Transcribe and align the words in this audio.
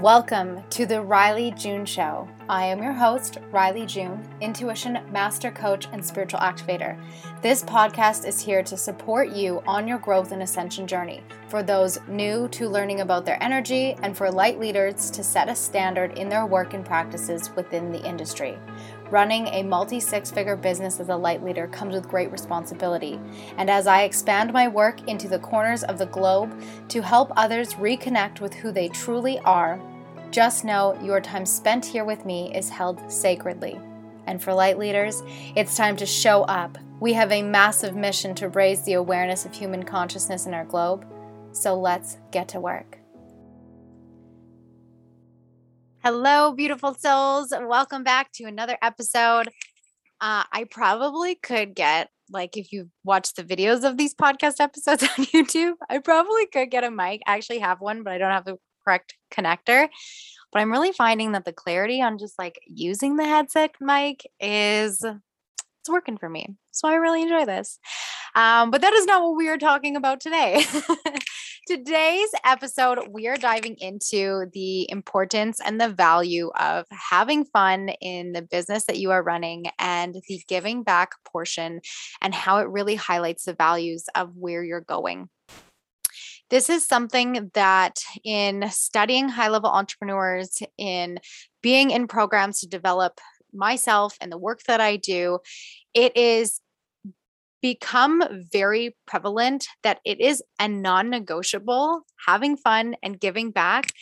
Welcome 0.00 0.64
to 0.70 0.86
the 0.86 0.94
Rylee 0.94 1.54
June 1.60 1.84
Show. 1.84 2.26
I 2.48 2.64
am 2.64 2.82
your 2.82 2.94
host, 2.94 3.36
Rylee 3.52 3.86
June, 3.86 4.26
intuition 4.40 4.98
master 5.12 5.50
coach 5.50 5.88
and 5.92 6.02
spiritual 6.02 6.40
activator. 6.40 6.98
This 7.42 7.62
podcast 7.62 8.26
is 8.26 8.40
here 8.40 8.62
to 8.62 8.78
support 8.78 9.28
you 9.28 9.62
on 9.66 9.86
your 9.86 9.98
growth 9.98 10.32
and 10.32 10.42
ascension 10.42 10.86
journey 10.86 11.22
for 11.48 11.62
those 11.62 11.98
new 12.08 12.48
to 12.48 12.66
learning 12.66 13.02
about 13.02 13.26
their 13.26 13.42
energy 13.42 13.94
and 14.02 14.16
for 14.16 14.30
light 14.30 14.58
leaders 14.58 15.10
to 15.10 15.22
set 15.22 15.50
a 15.50 15.54
standard 15.54 16.16
in 16.16 16.30
their 16.30 16.46
work 16.46 16.72
and 16.72 16.86
practices 16.86 17.54
within 17.54 17.92
the 17.92 18.02
industry. 18.02 18.58
Running 19.10 19.48
a 19.48 19.64
multi 19.64 20.00
six 20.00 20.30
figure 20.30 20.56
business 20.56 20.98
as 20.98 21.10
a 21.10 21.16
light 21.16 21.42
leader 21.44 21.66
comes 21.66 21.94
with 21.94 22.08
great 22.08 22.32
responsibility. 22.32 23.20
And 23.58 23.68
as 23.68 23.86
I 23.86 24.04
expand 24.04 24.52
my 24.52 24.66
work 24.66 25.06
into 25.08 25.28
the 25.28 25.40
corners 25.40 25.82
of 25.82 25.98
the 25.98 26.06
globe 26.06 26.58
to 26.88 27.02
help 27.02 27.32
others 27.36 27.74
reconnect 27.74 28.40
with 28.40 28.54
who 28.54 28.72
they 28.72 28.88
truly 28.88 29.38
are, 29.40 29.82
just 30.30 30.64
know 30.64 30.96
your 31.02 31.20
time 31.20 31.44
spent 31.44 31.84
here 31.84 32.04
with 32.04 32.24
me 32.24 32.54
is 32.54 32.68
held 32.68 33.10
sacredly. 33.10 33.78
And 34.26 34.40
for 34.40 34.54
light 34.54 34.78
leaders, 34.78 35.22
it's 35.56 35.76
time 35.76 35.96
to 35.96 36.06
show 36.06 36.42
up. 36.42 36.78
We 37.00 37.14
have 37.14 37.32
a 37.32 37.42
massive 37.42 37.96
mission 37.96 38.36
to 38.36 38.48
raise 38.48 38.84
the 38.84 38.92
awareness 38.92 39.44
of 39.44 39.52
human 39.52 39.82
consciousness 39.82 40.46
in 40.46 40.54
our 40.54 40.64
globe. 40.64 41.04
So 41.52 41.74
let's 41.74 42.16
get 42.30 42.46
to 42.48 42.60
work. 42.60 42.98
Hello, 46.04 46.52
beautiful 46.52 46.94
souls. 46.94 47.52
Welcome 47.52 48.04
back 48.04 48.30
to 48.34 48.44
another 48.44 48.78
episode. 48.80 49.48
Uh, 50.20 50.44
I 50.52 50.64
probably 50.70 51.34
could 51.34 51.74
get, 51.74 52.08
like, 52.30 52.56
if 52.56 52.72
you've 52.72 52.90
watched 53.02 53.36
the 53.36 53.42
videos 53.42 53.82
of 53.82 53.96
these 53.96 54.14
podcast 54.14 54.60
episodes 54.60 55.02
on 55.18 55.24
YouTube, 55.26 55.74
I 55.88 55.98
probably 55.98 56.46
could 56.46 56.70
get 56.70 56.84
a 56.84 56.90
mic. 56.90 57.20
I 57.26 57.34
actually 57.34 57.58
have 57.58 57.80
one, 57.80 58.04
but 58.04 58.12
I 58.12 58.18
don't 58.18 58.30
have 58.30 58.44
the 58.44 58.58
correct 58.84 59.14
connector. 59.32 59.88
But 60.52 60.60
I'm 60.60 60.72
really 60.72 60.92
finding 60.92 61.32
that 61.32 61.44
the 61.44 61.52
clarity 61.52 62.02
on 62.02 62.18
just 62.18 62.38
like 62.38 62.60
using 62.66 63.16
the 63.16 63.24
headset 63.24 63.72
mic 63.80 64.22
is 64.40 65.04
it's 65.80 65.88
working 65.88 66.18
for 66.18 66.28
me. 66.28 66.56
So 66.72 66.88
I 66.88 66.94
really 66.94 67.22
enjoy 67.22 67.46
this. 67.46 67.78
Um, 68.34 68.70
but 68.70 68.80
that 68.82 68.92
is 68.92 69.06
not 69.06 69.22
what 69.22 69.36
we 69.36 69.48
are 69.48 69.58
talking 69.58 69.96
about 69.96 70.20
today. 70.20 70.64
Today's 71.66 72.28
episode, 72.44 72.98
we 73.10 73.28
are 73.28 73.36
diving 73.36 73.76
into 73.78 74.46
the 74.52 74.90
importance 74.90 75.60
and 75.64 75.80
the 75.80 75.88
value 75.88 76.50
of 76.58 76.86
having 76.90 77.44
fun 77.44 77.90
in 78.00 78.32
the 78.32 78.42
business 78.42 78.86
that 78.86 78.98
you 78.98 79.10
are 79.10 79.22
running 79.22 79.66
and 79.78 80.16
the 80.28 80.40
giving 80.48 80.82
back 80.82 81.12
portion 81.24 81.80
and 82.20 82.34
how 82.34 82.58
it 82.58 82.68
really 82.68 82.94
highlights 82.94 83.44
the 83.44 83.54
values 83.54 84.04
of 84.14 84.36
where 84.36 84.62
you're 84.62 84.80
going. 84.80 85.28
This 86.50 86.68
is 86.68 86.86
something 86.86 87.50
that 87.54 88.00
in 88.24 88.68
studying 88.70 89.28
high 89.28 89.48
level 89.48 89.70
entrepreneurs, 89.70 90.60
in 90.76 91.20
being 91.62 91.90
in 91.90 92.08
programs 92.08 92.60
to 92.60 92.68
develop 92.68 93.20
myself 93.52 94.16
and 94.20 94.32
the 94.32 94.38
work 94.38 94.62
that 94.64 94.80
I 94.80 94.96
do, 94.96 95.38
it 95.94 96.16
is 96.16 96.60
become 97.62 98.22
very 98.52 98.96
prevalent 99.06 99.66
that 99.82 100.00
it 100.04 100.20
is 100.20 100.42
a 100.58 100.66
non 100.66 101.08
negotiable 101.08 102.02
having 102.26 102.56
fun 102.56 102.96
and 103.02 103.20
giving 103.20 103.50
back 103.50 103.92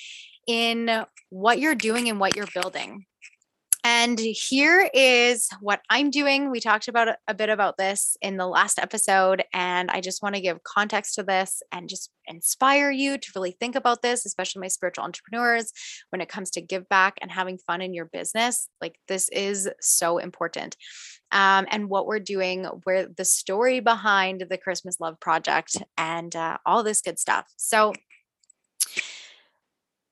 in 0.47 1.05
what 1.31 1.59
you're 1.59 1.75
doing 1.75 2.09
and 2.09 2.19
what 2.19 2.35
you're 2.35 2.49
building. 2.55 3.05
And 3.85 4.19
here 4.19 4.91
is 4.93 5.49
what 5.61 5.81
I'm 5.89 6.11
doing. 6.11 6.51
We 6.51 6.61
talked 6.61 6.89
about 6.89 7.17
a 7.27 7.35
bit 7.35 7.49
about 7.49 7.77
this 7.77 8.17
in 8.21 8.37
the 8.37 8.47
last 8.47 8.79
episode, 8.79 9.45
and 9.53 9.91
I 9.91 10.01
just 10.01 10.23
want 10.23 10.35
to 10.35 10.41
give 10.41 10.63
context 10.65 11.15
to 11.15 11.23
this 11.23 11.63
and 11.71 11.89
just 11.89 12.11
inspire 12.27 12.91
you 12.91 13.19
to 13.19 13.33
really 13.35 13.53
think 13.53 13.77
about 13.77 14.03
this, 14.03 14.27
especially 14.27 14.61
my 14.61 14.69
spiritual 14.69 15.05
entrepreneurs, 15.05 15.73
when 16.11 16.21
it 16.21 16.29
comes 16.29 16.51
to 16.51 16.61
give 16.61 16.89
back 16.89 17.19
and 17.23 17.31
having 17.31 17.59
fun 17.59 17.81
in 17.81 17.95
your 17.95 18.07
business. 18.07 18.69
Like, 18.81 18.99
this 19.07 19.29
is 19.31 19.69
so 19.81 20.19
important. 20.19 20.77
Um, 21.31 21.67
and 21.71 21.89
what 21.89 22.07
we're 22.07 22.21
doing, 22.21 22.65
where 22.85 23.07
the 23.07 23.25
story 23.25 23.81
behind 23.81 24.45
the 24.49 24.59
Christmas 24.59 24.99
Love 24.99 25.21
Project, 25.21 25.77
and 25.97 26.35
uh, 26.35 26.59
all 26.67 26.83
this 26.83 27.01
good 27.01 27.19
stuff. 27.19 27.47
So, 27.57 27.93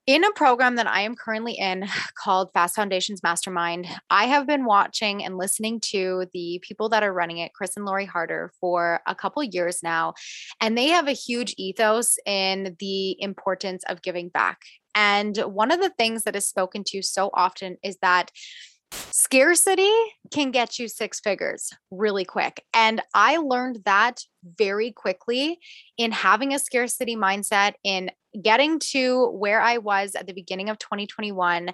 in 0.06 0.22
a 0.22 0.30
program 0.32 0.76
that 0.76 0.86
I 0.86 1.00
am 1.00 1.16
currently 1.16 1.54
in 1.54 1.84
called 2.14 2.50
Fast 2.54 2.76
Foundations 2.76 3.22
Mastermind, 3.22 3.86
I 4.08 4.24
have 4.26 4.46
been 4.46 4.64
watching 4.64 5.24
and 5.24 5.36
listening 5.36 5.80
to 5.90 6.26
the 6.32 6.60
people 6.62 6.88
that 6.90 7.02
are 7.02 7.12
running 7.12 7.38
it, 7.38 7.52
Chris 7.54 7.76
and 7.76 7.84
Lori 7.84 8.04
Harder, 8.04 8.52
for 8.60 9.00
a 9.06 9.14
couple 9.14 9.42
years 9.42 9.80
now. 9.82 10.14
And 10.60 10.78
they 10.78 10.88
have 10.88 11.08
a 11.08 11.12
huge 11.12 11.54
ethos 11.58 12.16
in 12.24 12.76
the 12.78 13.20
importance 13.20 13.82
of 13.88 14.02
giving 14.02 14.28
back. 14.28 14.60
And 14.94 15.36
one 15.38 15.70
of 15.70 15.80
the 15.80 15.92
things 15.98 16.22
that 16.22 16.36
is 16.36 16.48
spoken 16.48 16.84
to 16.88 17.02
so 17.02 17.30
often 17.34 17.76
is 17.82 17.98
that 18.00 18.30
scarcity 18.92 19.92
can 20.32 20.50
get 20.50 20.78
you 20.78 20.88
six 20.88 21.20
figures 21.20 21.70
really 21.90 22.24
quick. 22.24 22.62
And 22.72 23.02
I 23.14 23.36
learned 23.38 23.80
that 23.84 24.20
very 24.58 24.92
quickly 24.92 25.58
in 25.98 26.12
having 26.12 26.54
a 26.54 26.58
scarcity 26.58 27.16
mindset, 27.16 27.74
in 27.84 28.10
getting 28.42 28.78
to 28.78 29.28
where 29.30 29.60
I 29.60 29.78
was 29.78 30.14
at 30.14 30.26
the 30.26 30.32
beginning 30.32 30.68
of 30.68 30.78
2021 30.78 31.70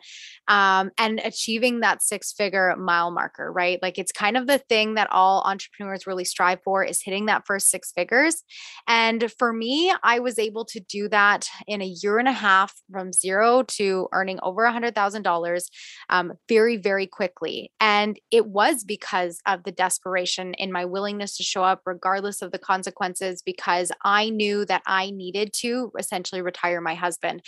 um, 0.48 0.90
and 0.98 1.20
achieving 1.24 1.80
that 1.80 2.02
six 2.02 2.32
figure 2.32 2.74
mile 2.76 3.10
marker, 3.10 3.52
right? 3.52 3.78
Like 3.82 3.98
it's 3.98 4.12
kind 4.12 4.36
of 4.36 4.46
the 4.46 4.58
thing 4.58 4.94
that 4.94 5.10
all 5.10 5.42
entrepreneurs 5.46 6.06
really 6.06 6.24
strive 6.24 6.60
for 6.62 6.84
is 6.84 7.02
hitting 7.02 7.26
that 7.26 7.46
first 7.46 7.70
six 7.70 7.92
figures. 7.92 8.42
And 8.86 9.32
for 9.38 9.52
me, 9.52 9.92
I 10.02 10.18
was 10.18 10.38
able 10.38 10.64
to 10.66 10.80
do 10.80 11.08
that 11.08 11.48
in 11.66 11.82
a 11.82 11.86
year 11.86 12.18
and 12.18 12.28
a 12.28 12.32
half 12.32 12.74
from 12.90 13.12
zero 13.12 13.62
to 13.62 14.08
earning 14.12 14.38
over 14.42 14.64
a 14.64 14.72
$100,000 14.72 15.62
um, 16.10 16.32
very, 16.48 16.76
very 16.76 17.06
quickly. 17.06 17.72
And 17.80 18.18
it 18.30 18.46
was 18.46 18.84
because 18.84 19.40
of 19.46 19.64
the 19.64 19.72
desperation 19.72 20.54
in 20.54 20.72
my 20.72 20.84
willingness 20.84 21.36
to 21.36 21.42
show 21.42 21.64
up 21.64 21.82
regardless 21.86 22.42
of 22.42 22.52
the 22.52 22.58
consequences, 22.58 23.42
because 23.44 23.92
I 24.04 24.30
knew 24.30 24.64
that 24.66 24.82
I 24.86 25.10
needed 25.10 25.52
to 25.54 25.92
essentially 25.98 26.42
retire 26.52 26.80
my 26.80 26.94
husband. 26.94 27.42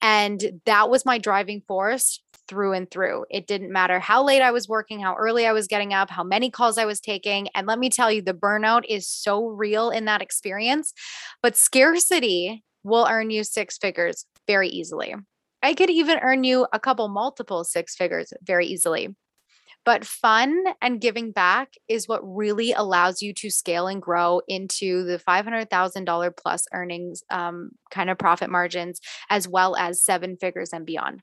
And 0.00 0.60
that 0.66 0.88
was 0.90 1.04
my 1.04 1.18
driving 1.18 1.62
force 1.66 2.22
through 2.46 2.72
and 2.72 2.90
through. 2.90 3.24
It 3.30 3.46
didn't 3.46 3.72
matter 3.72 3.98
how 3.98 4.22
late 4.22 4.42
I 4.42 4.50
was 4.50 4.68
working, 4.68 5.00
how 5.00 5.14
early 5.14 5.46
I 5.46 5.52
was 5.52 5.66
getting 5.66 5.92
up, 5.92 6.10
how 6.10 6.22
many 6.22 6.50
calls 6.50 6.78
I 6.78 6.84
was 6.84 7.00
taking. 7.00 7.48
And 7.54 7.66
let 7.66 7.78
me 7.78 7.90
tell 7.90 8.12
you, 8.12 8.22
the 8.22 8.34
burnout 8.34 8.82
is 8.88 9.08
so 9.08 9.46
real 9.46 9.90
in 9.90 10.04
that 10.04 10.22
experience. 10.22 10.92
But 11.42 11.56
scarcity 11.56 12.62
will 12.82 13.06
earn 13.10 13.30
you 13.30 13.44
six 13.44 13.78
figures 13.78 14.26
very 14.46 14.68
easily. 14.68 15.14
I 15.62 15.74
could 15.74 15.90
even 15.90 16.18
earn 16.18 16.44
you 16.44 16.66
a 16.72 16.78
couple 16.78 17.08
multiple 17.08 17.64
six 17.64 17.96
figures 17.96 18.32
very 18.42 18.66
easily. 18.66 19.16
But 19.84 20.04
fun 20.04 20.64
and 20.80 21.00
giving 21.00 21.30
back 21.32 21.74
is 21.88 22.08
what 22.08 22.22
really 22.22 22.72
allows 22.72 23.20
you 23.20 23.34
to 23.34 23.50
scale 23.50 23.86
and 23.86 24.00
grow 24.00 24.40
into 24.48 25.04
the 25.04 25.18
$500,000 25.18 26.36
plus 26.36 26.66
earnings 26.72 27.22
um, 27.30 27.70
kind 27.90 28.08
of 28.08 28.18
profit 28.18 28.50
margins, 28.50 29.00
as 29.28 29.46
well 29.46 29.76
as 29.76 30.02
seven 30.02 30.36
figures 30.36 30.72
and 30.72 30.86
beyond 30.86 31.20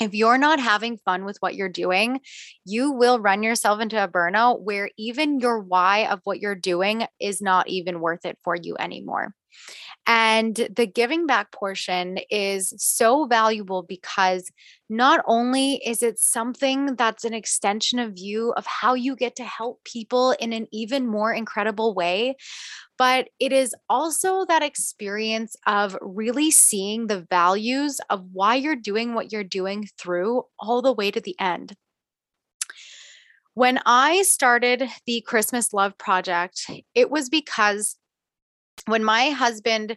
if 0.00 0.14
you're 0.14 0.38
not 0.38 0.60
having 0.60 0.98
fun 0.98 1.24
with 1.24 1.38
what 1.40 1.54
you're 1.54 1.68
doing, 1.68 2.20
you 2.64 2.92
will 2.92 3.18
run 3.18 3.42
yourself 3.42 3.80
into 3.80 4.02
a 4.02 4.08
burnout 4.08 4.60
where 4.60 4.90
even 4.98 5.40
your 5.40 5.58
why 5.60 6.06
of 6.06 6.20
what 6.24 6.38
you're 6.38 6.54
doing 6.54 7.06
is 7.18 7.40
not 7.40 7.68
even 7.68 8.00
worth 8.00 8.24
it 8.26 8.38
for 8.44 8.54
you 8.54 8.76
anymore. 8.78 9.34
And 10.06 10.54
the 10.74 10.86
giving 10.86 11.26
back 11.26 11.50
portion 11.50 12.18
is 12.30 12.72
so 12.76 13.26
valuable 13.26 13.82
because 13.82 14.50
not 14.88 15.24
only 15.26 15.80
is 15.84 16.02
it 16.02 16.18
something 16.18 16.94
that's 16.94 17.24
an 17.24 17.34
extension 17.34 17.98
of 17.98 18.16
you 18.16 18.52
of 18.52 18.66
how 18.66 18.94
you 18.94 19.16
get 19.16 19.34
to 19.36 19.44
help 19.44 19.82
people 19.84 20.32
in 20.38 20.52
an 20.52 20.68
even 20.72 21.06
more 21.08 21.32
incredible 21.32 21.92
way, 21.92 22.36
but 22.98 23.28
it 23.40 23.52
is 23.52 23.74
also 23.88 24.44
that 24.46 24.62
experience 24.62 25.56
of 25.66 25.96
really 26.00 26.50
seeing 26.50 27.08
the 27.08 27.26
values 27.28 28.00
of 28.08 28.24
why 28.32 28.54
you're 28.54 28.76
doing 28.76 29.14
what 29.14 29.32
you're 29.32 29.44
doing 29.44 29.88
through 29.98 30.44
all 30.58 30.82
the 30.82 30.92
way 30.92 31.10
to 31.10 31.20
the 31.20 31.34
end. 31.40 31.74
When 33.54 33.80
I 33.86 34.22
started 34.22 34.88
the 35.06 35.22
Christmas 35.22 35.72
Love 35.72 35.96
Project, 35.96 36.70
it 36.94 37.10
was 37.10 37.30
because 37.30 37.96
when 38.86 39.02
my 39.02 39.30
husband 39.30 39.96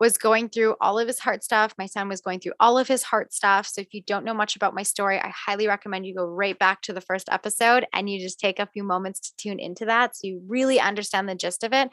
was 0.00 0.16
going 0.16 0.48
through 0.48 0.74
all 0.80 0.98
of 0.98 1.06
his 1.06 1.18
heart 1.18 1.44
stuff. 1.44 1.74
My 1.76 1.84
son 1.84 2.08
was 2.08 2.22
going 2.22 2.40
through 2.40 2.54
all 2.58 2.78
of 2.78 2.88
his 2.88 3.02
heart 3.02 3.34
stuff. 3.34 3.66
So 3.66 3.82
if 3.82 3.92
you 3.92 4.02
don't 4.02 4.24
know 4.24 4.32
much 4.32 4.56
about 4.56 4.74
my 4.74 4.82
story, 4.82 5.18
I 5.18 5.28
highly 5.28 5.68
recommend 5.68 6.06
you 6.06 6.14
go 6.14 6.24
right 6.24 6.58
back 6.58 6.80
to 6.82 6.94
the 6.94 7.02
first 7.02 7.28
episode 7.30 7.86
and 7.92 8.08
you 8.08 8.18
just 8.18 8.40
take 8.40 8.58
a 8.58 8.66
few 8.66 8.82
moments 8.82 9.20
to 9.20 9.36
tune 9.36 9.60
into 9.60 9.84
that 9.84 10.16
so 10.16 10.26
you 10.26 10.42
really 10.48 10.80
understand 10.80 11.28
the 11.28 11.34
gist 11.34 11.62
of 11.62 11.74
it. 11.74 11.90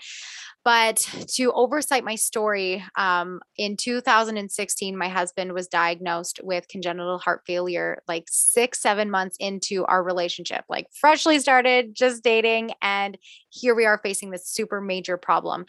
But 0.63 0.97
to 1.35 1.51
oversight 1.53 2.03
my 2.03 2.15
story, 2.15 2.83
um, 2.97 3.41
in 3.57 3.77
2016, 3.77 4.97
my 4.97 5.07
husband 5.09 5.53
was 5.53 5.67
diagnosed 5.67 6.39
with 6.43 6.67
congenital 6.67 7.19
heart 7.19 7.41
failure, 7.45 8.01
like 8.07 8.25
six, 8.29 8.81
seven 8.81 9.11
months 9.11 9.37
into 9.39 9.85
our 9.85 10.03
relationship, 10.03 10.63
like 10.69 10.87
freshly 10.93 11.39
started, 11.39 11.95
just 11.95 12.23
dating. 12.23 12.71
And 12.81 13.17
here 13.49 13.75
we 13.75 13.85
are 13.85 13.99
facing 14.03 14.31
this 14.31 14.47
super 14.47 14.81
major 14.81 15.17
problem. 15.17 15.65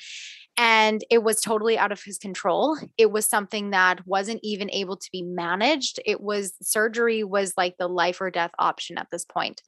And 0.57 1.05
it 1.09 1.23
was 1.23 1.41
totally 1.41 1.79
out 1.79 1.93
of 1.93 2.03
his 2.03 2.19
control 2.19 2.28
control. 2.29 2.77
It 2.99 3.11
was 3.11 3.25
something 3.25 3.71
that 3.71 4.07
wasn't 4.07 4.41
even 4.43 4.71
able 4.71 4.99
to 4.99 5.09
be 5.11 5.23
managed. 5.23 5.99
It 6.05 6.21
was 6.21 6.53
surgery 6.61 7.25
was 7.25 7.55
like 7.57 7.77
the 7.79 7.89
life 7.89 8.21
or 8.21 8.31
death 8.31 8.53
option 8.59 8.99
at 8.99 9.09
this 9.11 9.25
point. 9.25 9.63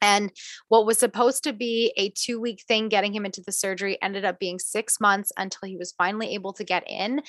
And 0.00 0.30
what 0.68 0.86
was 0.86 0.98
supposed 0.98 1.44
to 1.44 1.52
be 1.52 1.92
a 1.96 2.10
two 2.10 2.38
week 2.38 2.62
thing 2.68 2.88
getting 2.88 3.12
him 3.12 3.24
into 3.24 3.42
the 3.44 3.52
surgery 3.52 3.96
ended 4.02 4.24
up 4.24 4.38
being 4.38 4.58
six 4.58 5.00
months 5.00 5.32
until 5.36 5.66
he 5.66 5.76
was 5.76 5.94
finally 5.96 6.34
able 6.34 6.52
to 6.52 6.64
get 6.64 6.84
in. 6.86 7.22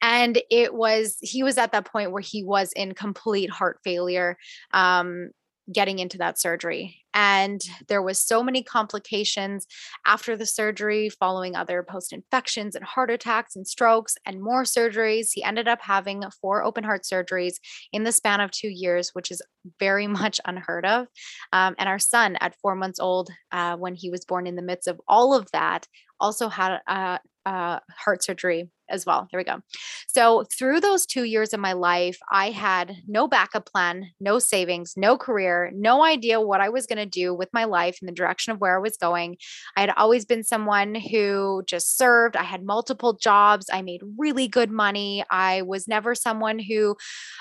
And 0.00 0.40
it 0.48 0.72
was, 0.72 1.18
he 1.20 1.42
was 1.42 1.58
at 1.58 1.72
that 1.72 1.86
point 1.86 2.12
where 2.12 2.22
he 2.22 2.44
was 2.44 2.72
in 2.76 2.94
complete 2.94 3.50
heart 3.50 3.80
failure. 3.84 4.36
Um, 4.72 5.30
getting 5.72 5.98
into 5.98 6.18
that 6.18 6.38
surgery 6.38 7.00
and 7.14 7.60
there 7.88 8.02
was 8.02 8.20
so 8.20 8.42
many 8.42 8.62
complications 8.62 9.66
after 10.06 10.36
the 10.36 10.46
surgery 10.46 11.08
following 11.08 11.56
other 11.56 11.82
post 11.82 12.12
infections 12.12 12.74
and 12.74 12.84
heart 12.84 13.10
attacks 13.10 13.56
and 13.56 13.66
strokes 13.66 14.16
and 14.24 14.40
more 14.40 14.62
surgeries. 14.62 15.30
He 15.32 15.42
ended 15.42 15.66
up 15.66 15.80
having 15.80 16.22
four 16.40 16.62
open 16.62 16.84
heart 16.84 17.02
surgeries 17.02 17.54
in 17.92 18.04
the 18.04 18.12
span 18.12 18.40
of 18.40 18.50
two 18.50 18.68
years 18.68 19.10
which 19.12 19.30
is 19.30 19.42
very 19.78 20.06
much 20.20 20.40
unheard 20.44 20.86
of. 20.86 21.06
Um, 21.52 21.74
and 21.78 21.88
our 21.88 21.98
son 21.98 22.36
at 22.40 22.56
four 22.60 22.74
months 22.74 23.00
old 23.00 23.30
uh, 23.52 23.76
when 23.76 23.94
he 23.94 24.10
was 24.10 24.24
born 24.24 24.46
in 24.46 24.56
the 24.56 24.62
midst 24.62 24.88
of 24.88 25.00
all 25.08 25.34
of 25.34 25.50
that 25.52 25.86
also 26.20 26.48
had 26.48 26.80
a, 26.86 27.18
a 27.46 27.80
heart 27.96 28.22
surgery 28.22 28.68
as 28.90 29.06
well. 29.06 29.28
Here 29.30 29.38
we 29.38 29.44
go. 29.44 29.60
So, 30.08 30.44
through 30.56 30.80
those 30.80 31.06
two 31.06 31.24
years 31.24 31.52
of 31.52 31.60
my 31.60 31.72
life, 31.72 32.18
I 32.30 32.50
had 32.50 32.96
no 33.06 33.28
backup 33.28 33.66
plan, 33.66 34.10
no 34.20 34.38
savings, 34.38 34.94
no 34.96 35.16
career, 35.16 35.70
no 35.74 36.04
idea 36.04 36.40
what 36.40 36.60
I 36.60 36.68
was 36.68 36.86
going 36.86 36.98
to 36.98 37.06
do 37.06 37.34
with 37.34 37.48
my 37.52 37.64
life 37.64 37.98
and 38.00 38.08
the 38.08 38.14
direction 38.14 38.52
of 38.52 38.60
where 38.60 38.76
I 38.76 38.80
was 38.80 38.96
going. 38.96 39.36
I 39.76 39.80
had 39.80 39.94
always 39.96 40.24
been 40.24 40.44
someone 40.44 40.94
who 40.94 41.62
just 41.66 41.96
served. 41.96 42.36
I 42.36 42.42
had 42.42 42.64
multiple 42.64 43.14
jobs. 43.14 43.66
I 43.72 43.82
made 43.82 44.02
really 44.18 44.48
good 44.48 44.70
money. 44.70 45.24
I 45.30 45.62
was 45.62 45.86
never 45.86 46.14
someone 46.14 46.58
who 46.58 46.96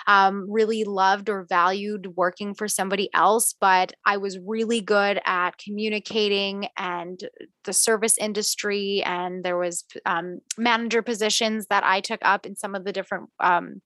um, 0.08 0.46
really 0.50 0.84
loved 0.84 1.30
or 1.30 1.46
valued 1.50 2.16
working 2.16 2.54
for 2.54 2.68
somebody 2.68 3.10
else, 3.14 3.56
but 3.60 3.94
I 4.06 4.18
was 4.18 4.38
really 4.40 4.82
good 4.82 5.20
at 5.26 5.58
communicating 5.58 6.68
and 6.78 7.20
the 7.64 7.74
service 7.74 8.18
industry. 8.18 9.04
And 9.04 9.44
there 9.44 9.58
was 9.58 9.86
um, 10.06 10.40
manager 10.58 11.02
position 11.02 11.39
that 11.70 11.84
I 11.84 12.02
took 12.02 12.20
up 12.24 12.46
in 12.46 12.56
some 12.56 12.76
of 12.76 12.84
the 12.84 12.92
different 12.92 13.30
um, 13.40 13.82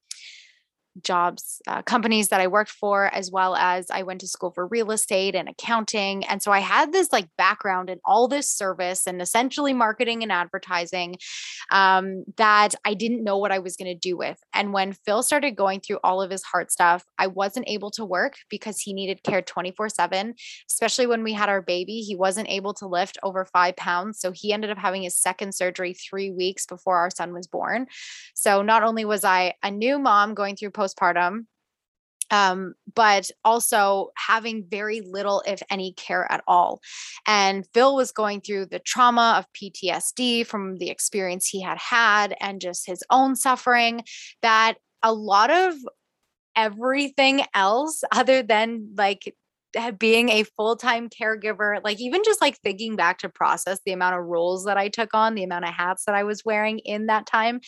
jobs, 1.01 1.61
uh, 1.67 1.81
companies 1.81 2.29
that 2.29 2.41
I 2.41 2.47
worked 2.47 2.71
for, 2.71 3.07
as 3.13 3.31
well 3.31 3.55
as 3.55 3.89
I 3.89 4.03
went 4.03 4.21
to 4.21 4.27
school 4.27 4.51
for 4.51 4.67
real 4.67 4.91
estate 4.91 5.35
and 5.35 5.49
accounting. 5.49 6.23
And 6.25 6.41
so 6.41 6.51
I 6.51 6.59
had 6.59 6.91
this 6.91 7.11
like 7.11 7.29
background 7.37 7.89
in 7.89 7.99
all 8.05 8.27
this 8.27 8.49
service 8.49 9.07
and 9.07 9.21
essentially 9.21 9.73
marketing 9.73 10.23
and 10.23 10.31
advertising 10.31 11.15
um, 11.71 12.23
that 12.37 12.75
I 12.85 12.93
didn't 12.93 13.23
know 13.23 13.37
what 13.37 13.51
I 13.51 13.59
was 13.59 13.75
going 13.75 13.91
to 13.93 13.95
do 13.95 14.17
with. 14.17 14.37
And 14.53 14.73
when 14.73 14.93
Phil 14.93 15.23
started 15.23 15.55
going 15.55 15.79
through 15.79 15.99
all 16.03 16.21
of 16.21 16.31
his 16.31 16.43
heart 16.43 16.71
stuff, 16.71 17.03
I 17.17 17.27
wasn't 17.27 17.69
able 17.69 17.91
to 17.91 18.05
work 18.05 18.35
because 18.49 18.79
he 18.79 18.93
needed 18.93 19.23
care 19.23 19.41
24 19.41 19.89
7, 19.89 20.35
especially 20.69 21.07
when 21.07 21.23
we 21.23 21.33
had 21.33 21.49
our 21.49 21.61
baby. 21.61 21.99
He 22.01 22.15
wasn't 22.15 22.49
able 22.49 22.73
to 22.75 22.87
lift 22.87 23.17
over 23.23 23.45
five 23.45 23.75
pounds. 23.75 24.19
So 24.19 24.31
he 24.31 24.53
ended 24.53 24.69
up 24.69 24.77
having 24.77 25.03
his 25.03 25.17
second 25.17 25.55
surgery 25.55 25.93
three 25.93 26.31
weeks 26.31 26.65
before 26.65 26.97
our 26.97 27.09
son 27.09 27.33
was 27.33 27.47
born. 27.47 27.87
So 28.33 28.61
not 28.61 28.83
only 28.83 29.05
was 29.05 29.23
I 29.23 29.53
a 29.63 29.71
new 29.71 29.99
mom 29.99 30.33
going 30.33 30.55
through 30.55 30.71
postpartum 30.83 31.45
um, 32.33 32.74
but 32.95 33.30
also 33.45 34.09
having 34.15 34.65
very 34.68 35.01
little, 35.01 35.44
if 35.45 35.62
any, 35.69 35.94
care 35.94 36.30
at 36.31 36.44
all. 36.47 36.81
And 37.27 37.65
Phil 37.74 37.95
was 37.95 38.12
going 38.12 38.41
through 38.41 38.68
the 38.68 38.80
trauma 38.80 39.35
of 39.38 39.53
PTSD 39.53 40.45
from 40.47 40.77
the 40.77 40.89
experience 40.89 41.47
he 41.47 41.62
had 41.62 41.77
had 41.77 42.35
and 42.39 42.59
just 42.59 42.88
his 42.88 43.03
own 43.12 43.35
suffering 43.35 44.03
that 44.41 44.75
a 45.03 45.13
lot 45.13 45.51
of 45.51 45.75
everything 46.56 47.41
else, 47.53 48.03
other 48.12 48.41
than 48.41 48.89
like 48.97 49.36
being 49.97 50.29
a 50.29 50.43
full-time 50.43 51.09
caregiver 51.09 51.79
like 51.83 51.99
even 51.99 52.21
just 52.23 52.41
like 52.41 52.57
thinking 52.59 52.95
back 52.95 53.17
to 53.19 53.29
process 53.29 53.79
the 53.85 53.91
amount 53.91 54.15
of 54.15 54.23
roles 54.25 54.65
that 54.65 54.77
i 54.77 54.87
took 54.87 55.13
on 55.13 55.35
the 55.35 55.43
amount 55.43 55.65
of 55.65 55.73
hats 55.73 56.05
that 56.05 56.15
i 56.15 56.23
was 56.23 56.43
wearing 56.45 56.79
in 56.79 57.07
that 57.07 57.25
time 57.25 57.59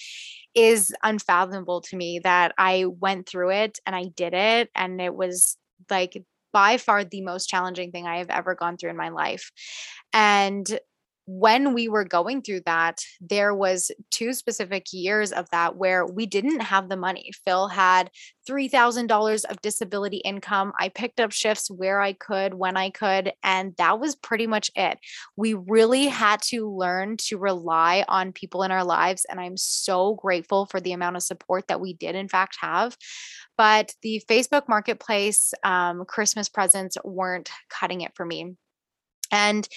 is 0.54 0.94
unfathomable 1.04 1.82
to 1.82 1.96
me 1.96 2.20
that 2.24 2.54
i 2.58 2.86
went 3.00 3.28
through 3.28 3.52
it 3.52 3.80
and 3.86 3.96
i 3.96 4.06
did 4.16 4.34
it 4.34 4.70
and 4.76 5.02
it 5.02 5.16
was 5.16 5.58
like 5.90 6.24
by 6.54 6.78
far 6.78 7.04
the 7.04 7.22
most 7.22 7.48
challenging 7.48 7.92
thing 7.92 8.08
i 8.08 8.20
have 8.20 8.30
ever 8.30 8.56
gone 8.56 8.78
through 8.78 8.90
in 8.90 8.98
my 8.98 9.10
life. 9.10 9.52
And 10.14 10.66
when 11.28 11.74
we 11.74 11.88
were 11.88 12.04
going 12.04 12.42
through 12.42 12.62
that 12.66 13.00
there 13.20 13.54
was 13.54 13.92
two 14.12 14.34
specific 14.34 14.86
years 14.92 15.32
of 15.32 15.50
that 15.50 15.76
where 15.76 16.06
we 16.06 16.26
didn't 16.26 16.60
have 16.60 16.88
the 16.88 16.98
money. 16.98 17.32
Phil 17.44 17.68
had 17.68 18.12
$3000 18.48 19.46
of 19.46 19.62
disability 19.62 20.18
income. 20.18 20.72
I 20.80 20.90
picked 20.90 21.20
up 21.20 21.32
shifts 21.32 21.70
where 21.70 22.00
i 22.00 22.14
could 22.14 22.54
when 22.54 22.78
i 22.78 22.90
could 22.90 23.32
and 23.44 23.74
that 23.78 24.00
was 24.00 24.16
pretty 24.16 24.46
much 24.46 24.70
it. 24.76 25.00
We 25.36 25.56
really 25.56 26.08
had 26.08 26.42
to 26.44 26.70
learn 26.70 27.18
to 27.28 27.38
rely 27.38 28.06
on 28.08 28.32
people 28.32 28.64
in 28.64 28.72
our 28.72 28.84
lives 28.84 29.26
and 29.30 29.40
i'm 29.40 29.58
so 29.58 30.16
grateful 30.16 30.66
for 30.68 30.80
the 30.80 30.94
amount 30.94 31.16
of 31.16 31.24
support 31.24 31.68
that 31.68 31.82
we 31.82 31.94
did 31.94 32.16
in 32.16 32.28
fact 32.28 32.58
have. 32.62 32.96
But 33.58 33.94
the 34.04 34.22
facebook 34.30 34.68
marketplace 34.68 35.54
um, 35.64 36.06
christmas 36.06 36.50
presents 36.50 36.98
weren't 37.04 37.50
cutting 37.70 38.02
it 38.02 38.12
for 38.16 38.26
me. 38.26 38.56
And 39.32 39.68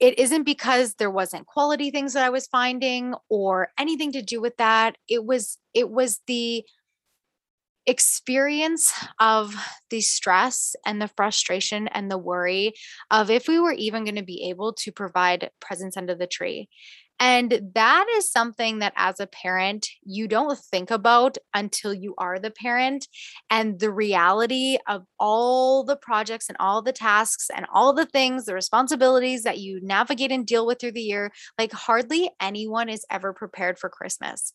it 0.00 0.18
isn't 0.18 0.44
because 0.44 0.94
there 0.94 1.10
wasn't 1.10 1.46
quality 1.46 1.90
things 1.90 2.14
that 2.14 2.24
I 2.24 2.30
was 2.30 2.46
finding 2.46 3.14
or 3.28 3.68
anything 3.78 4.12
to 4.12 4.22
do 4.22 4.40
with 4.40 4.56
that. 4.56 4.96
It 5.08 5.24
was 5.24 5.58
it 5.74 5.90
was 5.90 6.20
the 6.26 6.64
experience 7.86 8.92
of 9.18 9.54
the 9.90 10.00
stress 10.00 10.74
and 10.86 11.00
the 11.00 11.08
frustration 11.08 11.88
and 11.88 12.10
the 12.10 12.18
worry 12.18 12.72
of 13.10 13.30
if 13.30 13.48
we 13.48 13.58
were 13.58 13.72
even 13.72 14.04
going 14.04 14.16
to 14.16 14.22
be 14.22 14.48
able 14.48 14.72
to 14.74 14.92
provide 14.92 15.50
presents 15.60 15.96
under 15.96 16.14
the 16.14 16.26
tree. 16.26 16.68
And 17.22 17.72
that 17.74 18.06
is 18.16 18.32
something 18.32 18.78
that 18.78 18.94
as 18.96 19.20
a 19.20 19.26
parent, 19.26 19.88
you 20.02 20.26
don't 20.26 20.58
think 20.58 20.90
about 20.90 21.36
until 21.52 21.92
you 21.92 22.14
are 22.16 22.38
the 22.38 22.50
parent. 22.50 23.08
And 23.50 23.78
the 23.78 23.90
reality 23.90 24.78
of 24.88 25.04
all 25.18 25.84
the 25.84 25.96
projects 25.96 26.48
and 26.48 26.56
all 26.58 26.80
the 26.80 26.92
tasks 26.92 27.50
and 27.54 27.66
all 27.72 27.92
the 27.92 28.06
things, 28.06 28.46
the 28.46 28.54
responsibilities 28.54 29.42
that 29.42 29.58
you 29.58 29.80
navigate 29.82 30.32
and 30.32 30.46
deal 30.46 30.66
with 30.66 30.80
through 30.80 30.92
the 30.92 31.02
year, 31.02 31.30
like 31.58 31.72
hardly 31.72 32.30
anyone 32.40 32.88
is 32.88 33.04
ever 33.10 33.34
prepared 33.34 33.78
for 33.78 33.90
Christmas 33.90 34.54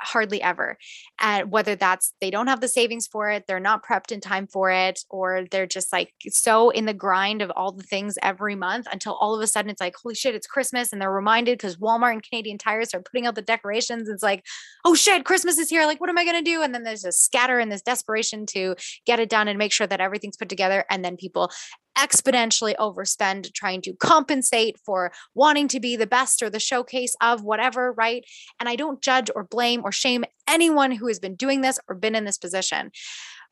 hardly 0.00 0.40
ever. 0.42 0.78
And 1.20 1.50
whether 1.50 1.74
that's 1.74 2.14
they 2.20 2.30
don't 2.30 2.46
have 2.46 2.60
the 2.60 2.68
savings 2.68 3.06
for 3.06 3.30
it, 3.30 3.44
they're 3.46 3.60
not 3.60 3.84
prepped 3.84 4.12
in 4.12 4.20
time 4.20 4.46
for 4.46 4.70
it, 4.70 5.00
or 5.10 5.44
they're 5.50 5.66
just 5.66 5.92
like 5.92 6.12
so 6.28 6.70
in 6.70 6.86
the 6.86 6.94
grind 6.94 7.42
of 7.42 7.50
all 7.56 7.72
the 7.72 7.82
things 7.82 8.16
every 8.22 8.54
month 8.54 8.86
until 8.92 9.14
all 9.14 9.34
of 9.34 9.42
a 9.42 9.46
sudden 9.46 9.70
it's 9.70 9.80
like, 9.80 9.94
holy 10.02 10.14
shit, 10.14 10.34
it's 10.34 10.46
Christmas. 10.46 10.92
And 10.92 11.00
they're 11.00 11.12
reminded 11.12 11.58
because 11.58 11.76
Walmart 11.76 12.12
and 12.12 12.22
Canadian 12.22 12.58
tires 12.58 12.94
are 12.94 13.02
putting 13.02 13.26
out 13.26 13.34
the 13.34 13.42
decorations. 13.42 14.08
It's 14.08 14.22
like, 14.22 14.44
oh 14.84 14.94
shit, 14.94 15.24
Christmas 15.24 15.58
is 15.58 15.70
here. 15.70 15.86
Like, 15.86 16.00
what 16.00 16.10
am 16.10 16.18
I 16.18 16.24
going 16.24 16.42
to 16.42 16.50
do? 16.50 16.62
And 16.62 16.74
then 16.74 16.84
there's 16.84 17.04
a 17.04 17.12
scatter 17.12 17.58
and 17.58 17.70
this 17.70 17.82
desperation 17.82 18.46
to 18.46 18.76
get 19.06 19.20
it 19.20 19.28
done 19.28 19.48
and 19.48 19.58
make 19.58 19.72
sure 19.72 19.86
that 19.86 20.00
everything's 20.00 20.36
put 20.36 20.48
together. 20.48 20.84
And 20.90 21.04
then 21.04 21.16
people 21.16 21.50
exponentially 21.98 22.76
overspend 22.76 23.52
trying 23.52 23.82
to 23.82 23.92
compensate 23.94 24.78
for 24.78 25.10
wanting 25.34 25.68
to 25.68 25.80
be 25.80 25.96
the 25.96 26.06
best 26.06 26.42
or 26.42 26.50
the 26.50 26.60
showcase 26.60 27.16
of 27.20 27.42
whatever, 27.42 27.92
right? 27.92 28.24
And 28.60 28.68
I 28.68 28.76
don't 28.76 29.02
judge 29.02 29.30
or 29.34 29.44
blame 29.44 29.82
or 29.84 29.92
shame 29.92 30.24
anyone 30.48 30.92
who 30.92 31.08
has 31.08 31.18
been 31.18 31.34
doing 31.34 31.60
this 31.60 31.78
or 31.88 31.94
been 31.94 32.14
in 32.14 32.24
this 32.24 32.38
position. 32.38 32.92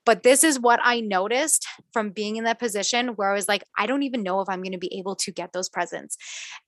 But 0.07 0.23
this 0.23 0.45
is 0.45 0.59
what 0.59 0.81
I 0.83 1.01
noticed 1.01 1.67
from 1.93 2.11
being 2.11 2.37
in 2.37 2.45
that 2.45 2.61
position 2.61 3.09
where 3.09 3.31
I 3.31 3.35
was 3.35 3.49
like, 3.49 3.65
I 3.77 3.87
don't 3.87 4.05
even 4.05 4.23
know 4.23 4.41
if 4.41 4.49
I'm 4.49 4.63
going 4.63 4.73
to 4.73 4.79
be 4.79 4.97
able 4.97 5.17
to 5.17 5.33
get 5.33 5.53
those 5.53 5.69
presents. 5.69 6.17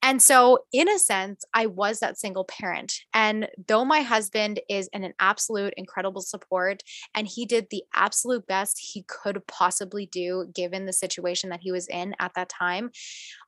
And 0.03 0.21
so, 0.21 0.59
in 0.71 0.89
a 0.89 0.99
sense, 0.99 1.43
I 1.53 1.65
was 1.65 2.01
that 2.01 2.19
single 2.19 2.43
parent. 2.43 2.99
And 3.13 3.47
though 3.67 3.85
my 3.85 4.01
husband 4.01 4.59
is 4.69 4.89
an, 4.93 5.03
an 5.03 5.13
absolute 5.19 5.73
incredible 5.77 6.21
support 6.21 6.83
and 7.15 7.27
he 7.27 7.45
did 7.45 7.67
the 7.71 7.83
absolute 7.95 8.45
best 8.45 8.77
he 8.77 9.03
could 9.07 9.41
possibly 9.47 10.05
do 10.05 10.51
given 10.53 10.85
the 10.85 10.93
situation 10.93 11.49
that 11.49 11.61
he 11.61 11.71
was 11.71 11.87
in 11.87 12.15
at 12.19 12.33
that 12.35 12.49
time, 12.49 12.91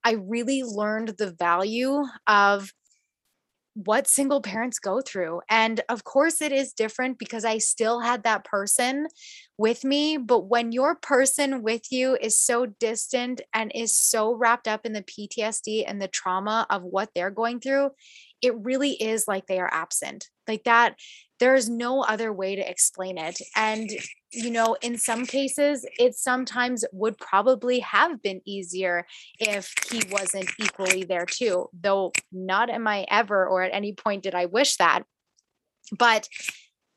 I 0.05 0.13
really 0.13 0.63
learned 0.63 1.09
the 1.17 1.31
value 1.31 2.03
of 2.27 2.71
what 3.73 4.07
single 4.07 4.41
parents 4.41 4.79
go 4.79 5.01
through. 5.01 5.41
And 5.49 5.81
of 5.87 6.03
course, 6.03 6.41
it 6.41 6.51
is 6.51 6.73
different 6.73 7.17
because 7.17 7.45
I 7.45 7.57
still 7.59 8.01
had 8.01 8.23
that 8.23 8.43
person 8.43 9.07
with 9.57 9.83
me. 9.83 10.17
But 10.17 10.47
when 10.47 10.71
your 10.71 10.95
person 10.95 11.63
with 11.63 11.91
you 11.91 12.17
is 12.19 12.37
so 12.37 12.65
distant 12.65 13.41
and 13.53 13.71
is 13.73 13.95
so 13.95 14.33
wrapped 14.33 14.67
up 14.67 14.85
in 14.85 14.93
the 14.93 15.03
PTSD 15.03 15.85
and 15.87 16.01
the 16.01 16.09
trauma 16.09 16.67
of 16.69 16.83
what 16.83 17.09
they're 17.15 17.31
going 17.31 17.59
through, 17.59 17.91
it 18.41 18.55
really 18.57 18.91
is 18.91 19.27
like 19.27 19.47
they 19.47 19.59
are 19.59 19.71
absent. 19.71 20.29
Like 20.47 20.63
that, 20.65 20.95
there's 21.41 21.67
no 21.67 22.03
other 22.03 22.31
way 22.31 22.55
to 22.55 22.69
explain 22.69 23.17
it. 23.17 23.41
And 23.55 23.89
you 24.31 24.51
know, 24.51 24.77
in 24.81 24.97
some 24.97 25.25
cases, 25.25 25.85
it 25.99 26.15
sometimes 26.15 26.85
would 26.93 27.17
probably 27.17 27.79
have 27.79 28.21
been 28.21 28.41
easier 28.45 29.05
if 29.39 29.73
he 29.91 30.03
wasn't 30.09 30.49
equally 30.57 31.03
there 31.03 31.25
too, 31.25 31.67
though 31.73 32.13
not 32.31 32.69
am 32.69 32.87
I 32.87 33.05
ever 33.09 33.45
or 33.45 33.63
at 33.63 33.73
any 33.73 33.91
point 33.93 34.23
did 34.23 34.35
I 34.35 34.45
wish 34.45 34.77
that. 34.77 35.03
but 35.97 36.29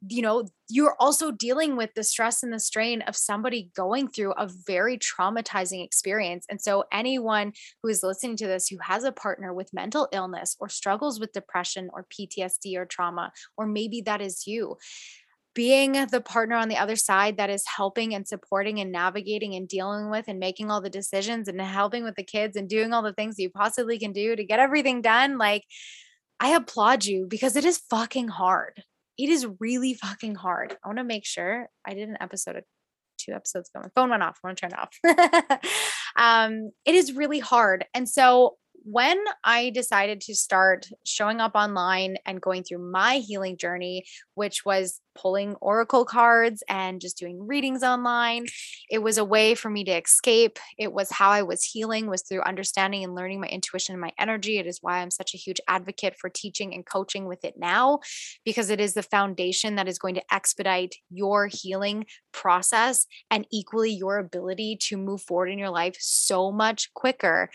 you 0.08 0.23
know, 0.23 0.46
you're 0.68 0.96
also 0.99 1.30
dealing 1.30 1.76
with 1.76 1.90
the 1.94 2.04
stress 2.04 2.42
and 2.42 2.52
the 2.52 2.61
strain 2.61 3.02
of 3.02 3.16
somebody 3.16 3.70
going 3.76 4.08
through 4.08 4.32
a 4.32 4.49
very 4.66 4.99
traumatizing 4.99 5.84
experience. 5.84 6.46
And 6.49 6.61
so, 6.61 6.84
anyone 6.92 7.52
who 7.82 7.88
is 7.88 8.02
listening 8.02 8.37
to 8.38 8.46
this 8.46 8.68
who 8.68 8.78
has 8.82 9.04
a 9.04 9.12
partner 9.12 9.52
with 9.52 9.73
mental 9.73 10.08
illness 10.12 10.56
or 10.61 10.68
struggles 10.68 11.20
with 11.20 11.32
depression 11.32 11.90
or 11.92 12.06
PTSD 12.12 12.76
or 12.76 12.87
trauma, 12.87 13.32
or 13.56 13.66
maybe 13.66 14.00
that 14.02 14.20
is 14.20 14.46
you, 14.46 14.76
being 15.54 15.92
the 15.92 16.20
partner 16.20 16.56
on 16.56 16.68
the 16.68 16.76
other 16.76 16.96
side 16.96 17.37
that 17.37 17.50
is 17.50 17.64
helping 17.76 18.14
and 18.14 18.26
supporting 18.26 18.80
and 18.80 18.90
navigating 18.90 19.54
and 19.54 19.68
dealing 19.68 20.11
with 20.11 20.26
and 20.28 20.38
making 20.40 20.70
all 20.70 20.80
the 20.80 20.90
decisions 20.90 21.46
and 21.49 21.61
helping 21.61 22.04
with 22.04 22.16
the 22.16 22.25
kids 22.25 22.56
and 22.56 22.68
doing 22.68 22.92
all 22.92 23.02
the 23.02 23.12
things 23.12 23.38
you 23.38 23.50
possibly 23.50 23.99
can 23.99 24.12
do 24.12 24.34
to 24.34 24.44
get 24.44 24.58
everything 24.58 25.00
done, 25.00 25.38
like, 25.38 25.62
I 26.40 26.50
applaud 26.50 27.04
you 27.04 27.26
because 27.28 27.54
it 27.56 27.64
is 27.64 27.78
fucking 27.88 28.28
hard 28.28 28.82
it 29.18 29.28
is 29.28 29.47
really 29.61 29.94
fucking 29.94 30.35
hard. 30.35 30.76
I 30.85 30.88
want 30.88 30.99
to 30.99 31.04
make 31.04 31.25
sure 31.25 31.68
I 31.85 31.94
did 31.94 32.09
an 32.09 32.16
episode 32.21 32.56
of 32.56 32.64
two 33.18 33.33
episodes 33.33 33.71
ago. 33.71 33.83
My 33.83 33.90
phone 33.94 34.11
went 34.11 34.23
off. 34.23 34.38
I 34.42 34.49
want 34.49 34.59
to 34.59 34.68
turn 34.68 34.73
it 34.73 35.59
off. 35.59 35.61
um, 36.16 36.71
it 36.85 36.94
is 36.94 37.12
really 37.12 37.38
hard. 37.38 37.85
And 37.94 38.09
so 38.09 38.56
when 38.85 39.19
I 39.43 39.71
decided 39.71 40.21
to 40.23 40.35
start 40.35 40.87
showing 41.05 41.41
up 41.41 41.53
online 41.55 42.17
and 42.26 42.41
going 42.41 42.64
through 42.64 42.91
my 42.91 43.17
healing 43.17 43.57
journey, 43.57 44.05
which 44.35 44.64
was 44.67 45.00
pulling 45.14 45.55
oracle 45.57 46.05
cards 46.05 46.62
and 46.69 47.00
just 47.00 47.17
doing 47.17 47.47
readings 47.47 47.83
online, 47.83 48.47
it 48.91 48.99
was 48.99 49.17
a 49.17 49.25
way 49.25 49.55
for 49.55 49.71
me 49.71 49.85
to 49.85 49.93
escape. 49.93 50.59
It 50.76 50.93
was 50.93 51.11
how 51.11 51.31
I 51.31 51.43
was 51.43 51.64
healing 51.64 52.09
was 52.09 52.23
through 52.23 52.43
understanding 52.43 53.05
and 53.05 53.14
learning 53.14 53.41
my 53.41 53.47
intuition 53.47 53.95
and 53.95 54.03
my 54.03 54.12
energy. 54.19 54.59
It 54.59 54.67
is 54.67 54.81
why 54.83 54.99
I'm 54.99 55.11
such 55.11 55.35
a 55.35 55.38
huge 55.38 55.61
advocate 55.67 56.17
for 56.19 56.29
teaching 56.29 56.75
and 56.75 56.85
coaching 56.85 57.26
with 57.26 57.45
it 57.45 57.55
now 57.57 58.00
because 58.45 58.69
it 58.69 58.81
is 58.81 58.93
the 58.95 59.03
foundation 59.03 59.76
that 59.76 59.88
is 59.88 59.99
going 59.99 60.17
to 60.17 60.35
expedite 60.35 60.97
your 61.11 61.47
healing 61.47 62.05
process 62.33 63.07
and 63.31 63.47
equally 63.50 63.93
your 63.93 64.19
ability 64.19 64.76
to 64.88 64.99
move 64.99 65.23
forward 65.23 65.49
in 65.49 65.59
your 65.59 65.71
life 65.71 65.97
so 66.00 66.53
much 66.53 66.93
quicker 66.93 67.49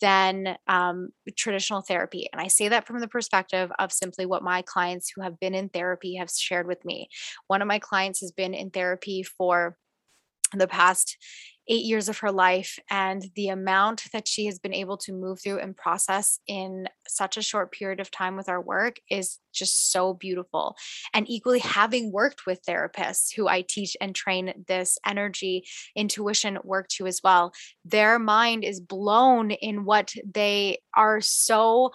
than 0.00 0.56
um, 0.66 1.10
traditional 1.36 1.82
therapy. 1.82 2.28
And 2.32 2.40
I 2.40 2.48
say 2.48 2.68
that 2.68 2.86
from 2.86 3.00
the 3.00 3.08
perspective 3.08 3.70
of 3.78 3.92
simply 3.92 4.26
what 4.26 4.42
my 4.42 4.62
clients 4.62 5.10
who 5.14 5.22
have 5.22 5.38
been 5.40 5.54
in 5.54 5.68
therapy 5.68 6.16
have 6.16 6.30
shared 6.30 6.66
with 6.66 6.84
me. 6.84 7.08
One 7.46 7.62
of 7.62 7.68
my 7.68 7.78
clients 7.78 8.20
has 8.20 8.32
been 8.32 8.54
in 8.54 8.70
therapy 8.70 9.22
for 9.22 9.76
the 10.58 10.68
past 10.68 11.16
eight 11.70 11.84
years 11.84 12.08
of 12.08 12.18
her 12.18 12.32
life 12.32 12.80
and 12.90 13.24
the 13.36 13.48
amount 13.48 14.02
that 14.12 14.26
she 14.26 14.46
has 14.46 14.58
been 14.58 14.74
able 14.74 14.96
to 14.96 15.12
move 15.12 15.40
through 15.40 15.60
and 15.60 15.76
process 15.76 16.40
in 16.48 16.88
such 17.06 17.36
a 17.36 17.42
short 17.42 17.70
period 17.70 18.00
of 18.00 18.10
time 18.10 18.36
with 18.36 18.48
our 18.48 18.60
work 18.60 18.96
is 19.08 19.38
just 19.52 19.92
so 19.92 20.12
beautiful. 20.12 20.74
And 21.14 21.30
equally, 21.30 21.60
having 21.60 22.10
worked 22.10 22.44
with 22.44 22.64
therapists 22.68 23.34
who 23.34 23.46
I 23.46 23.62
teach 23.62 23.96
and 24.00 24.14
train 24.14 24.64
this 24.66 24.98
energy 25.06 25.64
intuition 25.94 26.58
work 26.64 26.88
to 26.96 27.06
as 27.06 27.20
well, 27.22 27.52
their 27.84 28.18
mind 28.18 28.64
is 28.64 28.80
blown 28.80 29.52
in 29.52 29.84
what 29.84 30.12
they 30.24 30.78
are 30.94 31.20
so 31.20 31.92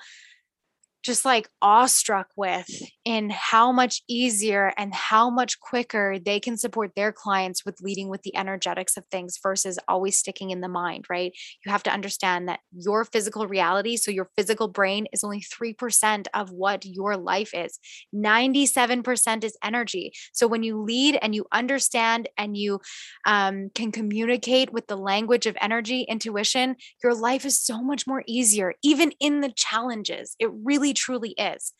just 1.05 1.23
like 1.23 1.47
awestruck 1.61 2.27
with 2.35 2.67
in 3.05 3.29
how 3.29 3.71
much 3.71 4.01
easier 4.09 4.73
and 4.75 4.93
how 4.93 5.29
much 5.29 5.59
quicker 5.59 6.17
they 6.17 6.39
can 6.39 6.57
support 6.57 6.91
their 6.95 7.11
clients 7.11 7.63
with 7.63 7.79
leading 7.79 8.09
with 8.09 8.23
the 8.23 8.35
energetics 8.35 8.97
of 8.97 9.05
things 9.05 9.37
versus 9.41 9.77
always 9.87 10.17
sticking 10.17 10.49
in 10.49 10.61
the 10.61 10.67
mind, 10.67 11.05
right? 11.07 11.31
You 11.63 11.71
have 11.71 11.83
to 11.83 11.91
understand 11.91 12.49
that 12.49 12.59
your 12.75 13.05
physical 13.05 13.45
reality, 13.47 13.97
so 13.97 14.09
your 14.09 14.31
physical 14.35 14.67
brain 14.67 15.05
is 15.13 15.23
only 15.23 15.41
3% 15.41 16.25
of 16.33 16.51
what 16.51 16.83
your 16.85 17.15
life 17.15 17.53
is. 17.53 17.77
97% 18.13 19.43
is 19.43 19.55
energy. 19.63 20.11
So 20.33 20.47
when 20.47 20.63
you 20.63 20.81
lead 20.81 21.19
and 21.21 21.35
you 21.35 21.45
understand 21.51 22.29
and 22.35 22.57
you 22.57 22.81
um, 23.27 23.69
can 23.75 23.91
communicate 23.91 24.73
with 24.73 24.87
the 24.87 24.97
language 24.97 25.45
of 25.45 25.55
energy, 25.61 26.01
intuition, 26.09 26.77
your 27.03 27.13
life 27.13 27.45
is 27.45 27.59
so 27.59 27.83
much 27.83 28.07
more 28.07 28.23
easier, 28.25 28.73
even 28.83 29.11
in 29.19 29.41
the 29.41 29.51
challenges. 29.55 30.35
It 30.39 30.49
really 30.63 30.94
truly 30.95 31.31
is. 31.37 31.73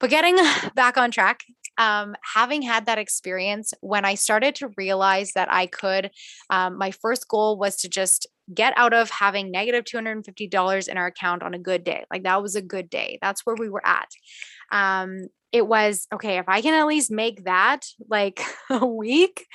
But 0.00 0.10
getting 0.10 0.36
back 0.74 0.96
on 0.96 1.10
track, 1.10 1.40
um, 1.78 2.14
having 2.34 2.62
had 2.62 2.86
that 2.86 2.98
experience, 2.98 3.72
when 3.80 4.04
I 4.04 4.14
started 4.14 4.54
to 4.56 4.70
realize 4.76 5.32
that 5.32 5.52
I 5.52 5.66
could, 5.66 6.10
um, 6.50 6.78
my 6.78 6.90
first 6.90 7.28
goal 7.28 7.58
was 7.58 7.76
to 7.78 7.88
just 7.88 8.26
get 8.52 8.74
out 8.76 8.92
of 8.92 9.10
having 9.10 9.50
negative 9.50 9.84
$250 9.84 10.88
in 10.88 10.98
our 10.98 11.06
account 11.06 11.42
on 11.42 11.54
a 11.54 11.58
good 11.58 11.82
day. 11.82 12.04
Like 12.10 12.24
that 12.24 12.42
was 12.42 12.54
a 12.54 12.62
good 12.62 12.90
day. 12.90 13.18
That's 13.22 13.46
where 13.46 13.56
we 13.56 13.68
were 13.68 13.84
at. 13.86 14.08
Um, 14.70 15.28
it 15.52 15.66
was 15.66 16.06
okay, 16.12 16.38
if 16.38 16.48
I 16.48 16.60
can 16.60 16.74
at 16.74 16.86
least 16.86 17.12
make 17.12 17.44
that 17.44 17.86
like 18.10 18.40
a 18.70 18.84
week, 18.84 19.46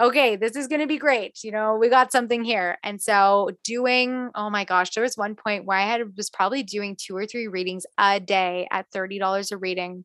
okay, 0.00 0.34
this 0.36 0.56
is 0.56 0.66
going 0.66 0.80
to 0.80 0.86
be 0.86 0.96
great. 0.96 1.44
You 1.44 1.52
know, 1.52 1.76
we 1.76 1.88
got 1.88 2.10
something 2.10 2.42
here. 2.42 2.78
And 2.82 3.00
so 3.00 3.50
doing, 3.64 4.30
oh 4.34 4.48
my 4.48 4.64
gosh, 4.64 4.90
there 4.90 5.02
was 5.02 5.16
one 5.16 5.34
point 5.34 5.66
where 5.66 5.78
I 5.78 5.82
had 5.82 6.16
was 6.16 6.30
probably 6.30 6.62
doing 6.62 6.96
two 6.96 7.14
or 7.14 7.26
three 7.26 7.48
readings 7.48 7.84
a 7.98 8.18
day 8.18 8.66
at 8.70 8.90
$30 8.92 9.52
a 9.52 9.56
reading. 9.58 10.04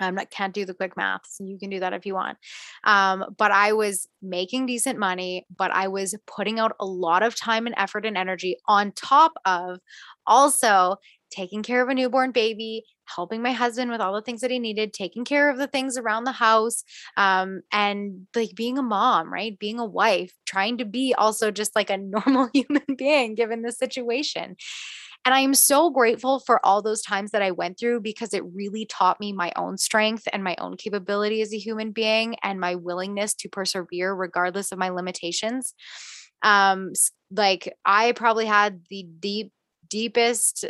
I'm 0.00 0.14
not 0.14 0.30
can't 0.30 0.54
do 0.54 0.64
the 0.64 0.74
quick 0.74 0.96
maths. 0.96 1.38
You 1.40 1.58
can 1.58 1.70
do 1.70 1.80
that 1.80 1.92
if 1.92 2.06
you 2.06 2.14
want. 2.14 2.38
Um, 2.84 3.34
but 3.36 3.50
I 3.50 3.72
was 3.72 4.06
making 4.22 4.66
decent 4.66 4.96
money, 4.96 5.44
but 5.56 5.72
I 5.72 5.88
was 5.88 6.14
putting 6.26 6.60
out 6.60 6.76
a 6.78 6.86
lot 6.86 7.24
of 7.24 7.34
time 7.34 7.66
and 7.66 7.74
effort 7.76 8.06
and 8.06 8.16
energy 8.16 8.56
on 8.68 8.92
top 8.92 9.32
of 9.44 9.80
also 10.24 10.96
taking 11.30 11.62
care 11.62 11.82
of 11.82 11.88
a 11.88 11.94
newborn 11.94 12.32
baby, 12.32 12.84
helping 13.04 13.42
my 13.42 13.52
husband 13.52 13.90
with 13.90 14.00
all 14.00 14.14
the 14.14 14.22
things 14.22 14.40
that 14.40 14.50
he 14.50 14.58
needed, 14.58 14.92
taking 14.92 15.24
care 15.24 15.50
of 15.50 15.58
the 15.58 15.66
things 15.66 15.96
around 15.96 16.24
the 16.24 16.32
house, 16.32 16.84
um, 17.16 17.62
and 17.72 18.26
like 18.34 18.54
being 18.54 18.78
a 18.78 18.82
mom, 18.82 19.32
right? 19.32 19.58
Being 19.58 19.78
a 19.78 19.84
wife, 19.84 20.32
trying 20.46 20.78
to 20.78 20.84
be 20.84 21.14
also 21.16 21.50
just 21.50 21.74
like 21.74 21.90
a 21.90 21.96
normal 21.98 22.48
human 22.52 22.94
being 22.96 23.34
given 23.34 23.62
the 23.62 23.72
situation. 23.72 24.56
And 25.24 25.34
I 25.34 25.40
am 25.40 25.54
so 25.54 25.90
grateful 25.90 26.40
for 26.40 26.64
all 26.64 26.80
those 26.80 27.02
times 27.02 27.32
that 27.32 27.42
I 27.42 27.50
went 27.50 27.78
through 27.78 28.00
because 28.00 28.32
it 28.32 28.44
really 28.54 28.86
taught 28.86 29.20
me 29.20 29.32
my 29.32 29.52
own 29.56 29.76
strength 29.76 30.26
and 30.32 30.42
my 30.42 30.56
own 30.58 30.76
capability 30.76 31.42
as 31.42 31.52
a 31.52 31.58
human 31.58 31.92
being 31.92 32.36
and 32.42 32.60
my 32.60 32.76
willingness 32.76 33.34
to 33.34 33.48
persevere 33.48 34.14
regardless 34.14 34.72
of 34.72 34.78
my 34.78 34.88
limitations. 34.88 35.74
Um, 36.42 36.92
like 37.30 37.74
I 37.84 38.12
probably 38.12 38.46
had 38.46 38.84
the 38.88 39.06
deep, 39.18 39.52
deepest 39.88 40.64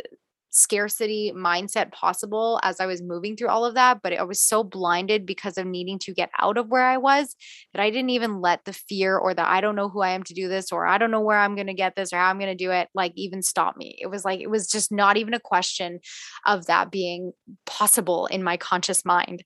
scarcity 0.49 1.31
mindset 1.35 1.91
possible 1.91 2.59
as 2.63 2.79
I 2.79 2.85
was 2.85 3.01
moving 3.01 3.35
through 3.35 3.49
all 3.49 3.65
of 3.65 3.75
that, 3.75 4.01
but 4.01 4.13
I 4.13 4.23
was 4.23 4.41
so 4.41 4.63
blinded 4.63 5.25
because 5.25 5.57
of 5.57 5.65
needing 5.65 5.99
to 5.99 6.13
get 6.13 6.29
out 6.39 6.57
of 6.57 6.69
where 6.69 6.85
I 6.85 6.97
was 6.97 7.35
that 7.73 7.81
I 7.81 7.89
didn't 7.89 8.09
even 8.09 8.41
let 8.41 8.65
the 8.65 8.73
fear 8.73 9.17
or 9.17 9.33
the 9.33 9.47
I 9.47 9.61
don't 9.61 9.75
know 9.75 9.89
who 9.89 10.01
I 10.01 10.11
am 10.11 10.23
to 10.23 10.33
do 10.33 10.47
this 10.47 10.71
or 10.71 10.87
I 10.87 10.97
don't 10.97 11.11
know 11.11 11.21
where 11.21 11.37
I'm 11.37 11.55
going 11.55 11.67
to 11.67 11.73
get 11.73 11.95
this 11.95 12.11
or 12.11 12.17
how 12.17 12.29
I'm 12.29 12.39
going 12.39 12.55
to 12.55 12.63
do 12.63 12.71
it 12.71 12.89
like 12.93 13.13
even 13.15 13.41
stop 13.41 13.77
me. 13.77 13.97
It 14.01 14.07
was 14.07 14.25
like 14.25 14.39
it 14.39 14.49
was 14.49 14.67
just 14.67 14.91
not 14.91 15.17
even 15.17 15.33
a 15.33 15.39
question 15.39 15.99
of 16.45 16.65
that 16.65 16.91
being 16.91 17.33
possible 17.65 18.25
in 18.27 18.43
my 18.43 18.57
conscious 18.57 19.05
mind. 19.05 19.43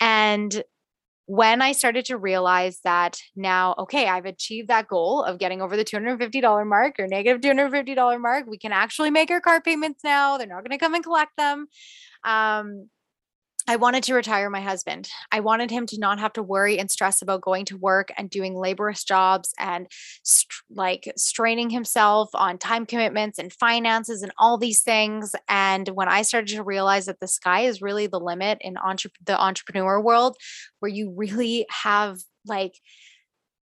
And 0.00 0.62
when 1.26 1.62
I 1.62 1.72
started 1.72 2.04
to 2.06 2.16
realize 2.16 2.80
that 2.84 3.18
now, 3.36 3.74
okay, 3.78 4.08
I've 4.08 4.24
achieved 4.24 4.68
that 4.68 4.88
goal 4.88 5.22
of 5.22 5.38
getting 5.38 5.62
over 5.62 5.76
the 5.76 5.84
$250 5.84 6.66
mark 6.66 6.98
or 6.98 7.06
negative 7.06 7.40
$250 7.40 8.20
mark, 8.20 8.46
we 8.46 8.58
can 8.58 8.72
actually 8.72 9.10
make 9.10 9.30
our 9.30 9.40
car 9.40 9.60
payments 9.60 10.02
now. 10.02 10.36
They're 10.36 10.46
not 10.46 10.64
going 10.64 10.70
to 10.70 10.78
come 10.78 10.94
and 10.94 11.04
collect 11.04 11.36
them. 11.36 11.66
Um, 12.24 12.88
I 13.68 13.76
wanted 13.76 14.02
to 14.04 14.14
retire 14.14 14.50
my 14.50 14.60
husband. 14.60 15.08
I 15.30 15.40
wanted 15.40 15.70
him 15.70 15.86
to 15.86 16.00
not 16.00 16.18
have 16.18 16.32
to 16.32 16.42
worry 16.42 16.78
and 16.78 16.90
stress 16.90 17.22
about 17.22 17.42
going 17.42 17.64
to 17.66 17.76
work 17.76 18.10
and 18.18 18.28
doing 18.28 18.56
laborious 18.56 19.04
jobs 19.04 19.54
and 19.56 19.86
st- 20.24 20.48
like 20.68 21.12
straining 21.16 21.70
himself 21.70 22.30
on 22.34 22.58
time 22.58 22.86
commitments 22.86 23.38
and 23.38 23.52
finances 23.52 24.22
and 24.22 24.32
all 24.36 24.58
these 24.58 24.82
things. 24.82 25.34
And 25.48 25.88
when 25.90 26.08
I 26.08 26.22
started 26.22 26.54
to 26.56 26.64
realize 26.64 27.06
that 27.06 27.20
the 27.20 27.28
sky 27.28 27.62
is 27.62 27.80
really 27.80 28.08
the 28.08 28.18
limit 28.18 28.58
in 28.62 28.76
entre- 28.78 29.12
the 29.24 29.40
entrepreneur 29.40 30.00
world, 30.00 30.36
where 30.80 30.90
you 30.90 31.12
really 31.16 31.66
have 31.70 32.18
like, 32.44 32.74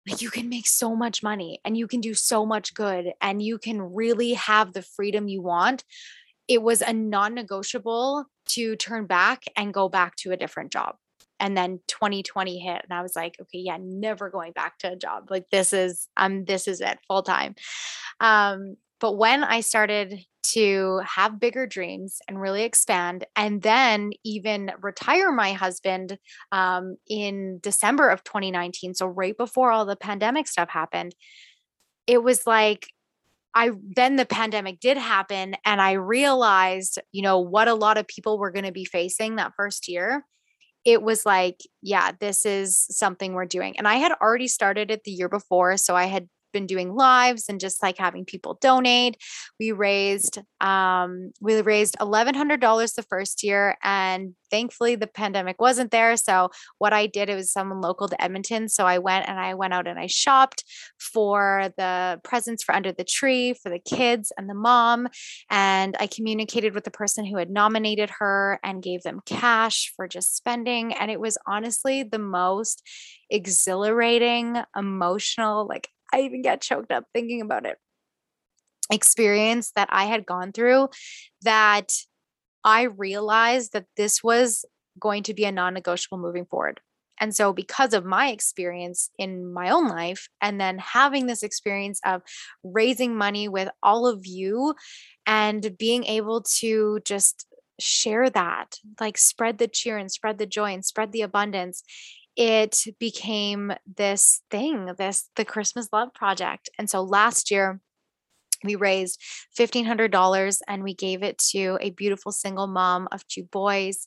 like 0.08 0.22
you 0.22 0.30
can 0.30 0.48
make 0.48 0.68
so 0.68 0.94
much 0.94 1.24
money 1.24 1.60
and 1.64 1.76
you 1.76 1.88
can 1.88 2.00
do 2.00 2.14
so 2.14 2.46
much 2.46 2.74
good 2.74 3.12
and 3.20 3.42
you 3.42 3.58
can 3.58 3.80
really 3.80 4.34
have 4.34 4.72
the 4.72 4.82
freedom 4.82 5.26
you 5.26 5.42
want 5.42 5.84
it 6.48 6.62
was 6.62 6.82
a 6.82 6.92
non-negotiable 6.92 8.26
to 8.50 8.76
turn 8.76 9.06
back 9.06 9.44
and 9.56 9.74
go 9.74 9.88
back 9.88 10.16
to 10.16 10.32
a 10.32 10.36
different 10.36 10.72
job. 10.72 10.96
And 11.40 11.56
then 11.56 11.80
2020 11.88 12.58
hit 12.58 12.82
and 12.82 12.92
I 12.92 13.02
was 13.02 13.16
like, 13.16 13.36
okay, 13.40 13.58
yeah, 13.58 13.78
never 13.80 14.30
going 14.30 14.52
back 14.52 14.78
to 14.78 14.92
a 14.92 14.96
job. 14.96 15.30
Like 15.30 15.46
this 15.50 15.72
is 15.72 16.08
um 16.16 16.44
this 16.44 16.68
is 16.68 16.80
it 16.80 16.98
full 17.08 17.22
time. 17.22 17.54
Um 18.20 18.76
but 19.00 19.16
when 19.16 19.42
I 19.42 19.60
started 19.60 20.20
to 20.52 21.00
have 21.04 21.40
bigger 21.40 21.66
dreams 21.66 22.18
and 22.28 22.40
really 22.40 22.62
expand, 22.62 23.24
and 23.34 23.62
then 23.62 24.12
even 24.24 24.70
retire 24.80 25.32
my 25.32 25.52
husband 25.52 26.18
um, 26.52 26.96
in 27.08 27.58
December 27.62 28.08
of 28.08 28.22
2019, 28.22 28.94
so 28.94 29.06
right 29.06 29.36
before 29.36 29.72
all 29.72 29.86
the 29.86 29.96
pandemic 29.96 30.46
stuff 30.46 30.68
happened, 30.68 31.16
it 32.06 32.22
was 32.22 32.46
like 32.46 32.88
I 33.54 33.70
then 33.96 34.16
the 34.16 34.26
pandemic 34.26 34.80
did 34.80 34.96
happen 34.96 35.56
and 35.64 35.80
I 35.80 35.92
realized, 35.92 36.98
you 37.12 37.22
know, 37.22 37.38
what 37.38 37.68
a 37.68 37.74
lot 37.74 37.98
of 37.98 38.06
people 38.06 38.38
were 38.38 38.50
going 38.50 38.64
to 38.64 38.72
be 38.72 38.84
facing 38.84 39.36
that 39.36 39.52
first 39.56 39.88
year 39.88 40.24
it 40.84 41.02
was 41.02 41.24
like, 41.24 41.60
yeah, 41.80 42.12
this 42.18 42.44
is 42.44 42.86
something 42.90 43.34
we're 43.34 43.46
doing. 43.46 43.76
And 43.78 43.86
I 43.86 43.94
had 43.96 44.12
already 44.20 44.48
started 44.48 44.90
it 44.90 45.04
the 45.04 45.12
year 45.12 45.28
before. 45.28 45.76
So 45.76 45.94
I 45.94 46.06
had 46.06 46.28
been 46.52 46.66
doing 46.66 46.94
lives 46.94 47.46
and 47.48 47.60
just 47.60 47.82
like 47.82 47.98
having 47.98 48.24
people 48.24 48.58
donate. 48.60 49.16
We 49.58 49.72
raised 49.72 50.38
um 50.60 51.32
we 51.40 51.60
raised 51.60 51.96
$1100 51.98 52.94
the 52.94 53.02
first 53.02 53.42
year 53.42 53.76
and 53.82 54.34
thankfully 54.50 54.94
the 54.94 55.06
pandemic 55.06 55.60
wasn't 55.60 55.90
there. 55.90 56.16
So 56.16 56.50
what 56.78 56.92
I 56.92 57.06
did 57.06 57.30
it 57.30 57.34
was 57.34 57.52
someone 57.52 57.80
local 57.80 58.08
to 58.08 58.22
Edmonton, 58.22 58.68
so 58.68 58.86
I 58.86 58.98
went 58.98 59.28
and 59.28 59.38
I 59.38 59.54
went 59.54 59.72
out 59.72 59.86
and 59.86 59.98
I 59.98 60.06
shopped 60.06 60.64
for 60.98 61.72
the 61.76 62.20
presents 62.22 62.62
for 62.62 62.74
under 62.74 62.92
the 62.92 63.04
tree 63.04 63.54
for 63.54 63.70
the 63.70 63.78
kids 63.78 64.32
and 64.36 64.48
the 64.48 64.54
mom 64.54 65.08
and 65.50 65.96
I 65.98 66.06
communicated 66.06 66.74
with 66.74 66.84
the 66.84 66.90
person 66.90 67.24
who 67.24 67.38
had 67.38 67.50
nominated 67.50 68.10
her 68.18 68.60
and 68.62 68.82
gave 68.82 69.02
them 69.02 69.20
cash 69.24 69.92
for 69.96 70.06
just 70.06 70.36
spending 70.36 70.92
and 70.94 71.10
it 71.10 71.20
was 71.20 71.38
honestly 71.46 72.02
the 72.02 72.18
most 72.18 72.82
exhilarating, 73.32 74.62
emotional, 74.76 75.66
like 75.66 75.88
I 76.12 76.20
even 76.20 76.42
get 76.42 76.60
choked 76.60 76.92
up 76.92 77.04
thinking 77.12 77.40
about 77.40 77.66
it. 77.66 77.78
Experience 78.90 79.72
that 79.76 79.88
I 79.90 80.04
had 80.04 80.26
gone 80.26 80.52
through 80.52 80.88
that 81.42 81.92
I 82.64 82.82
realized 82.82 83.72
that 83.72 83.86
this 83.96 84.22
was 84.22 84.64
going 84.98 85.22
to 85.24 85.34
be 85.34 85.44
a 85.44 85.52
non 85.52 85.74
negotiable 85.74 86.18
moving 86.18 86.44
forward. 86.44 86.80
And 87.20 87.34
so, 87.34 87.52
because 87.52 87.94
of 87.94 88.04
my 88.04 88.28
experience 88.28 89.10
in 89.18 89.52
my 89.52 89.70
own 89.70 89.88
life, 89.88 90.28
and 90.40 90.60
then 90.60 90.78
having 90.78 91.26
this 91.26 91.42
experience 91.42 92.00
of 92.04 92.22
raising 92.64 93.16
money 93.16 93.48
with 93.48 93.68
all 93.82 94.06
of 94.06 94.26
you 94.26 94.74
and 95.26 95.76
being 95.78 96.04
able 96.04 96.42
to 96.58 97.00
just 97.04 97.46
share 97.78 98.28
that, 98.30 98.76
like 99.00 99.18
spread 99.18 99.58
the 99.58 99.68
cheer 99.68 99.98
and 99.98 100.10
spread 100.10 100.38
the 100.38 100.46
joy 100.46 100.72
and 100.72 100.84
spread 100.84 101.12
the 101.12 101.22
abundance, 101.22 101.82
it 102.36 102.84
became 102.98 103.72
this 103.96 104.42
thing, 104.50 104.94
this 104.98 105.28
the 105.36 105.44
Christmas 105.44 105.88
Love 105.92 106.14
Project. 106.14 106.70
And 106.78 106.88
so 106.88 107.02
last 107.02 107.50
year, 107.50 107.80
we 108.64 108.76
raised 108.76 109.20
$1,500 109.58 110.58
and 110.68 110.82
we 110.82 110.94
gave 110.94 111.22
it 111.22 111.38
to 111.50 111.78
a 111.80 111.90
beautiful 111.90 112.32
single 112.32 112.66
mom 112.66 113.08
of 113.10 113.26
two 113.26 113.44
boys. 113.44 114.06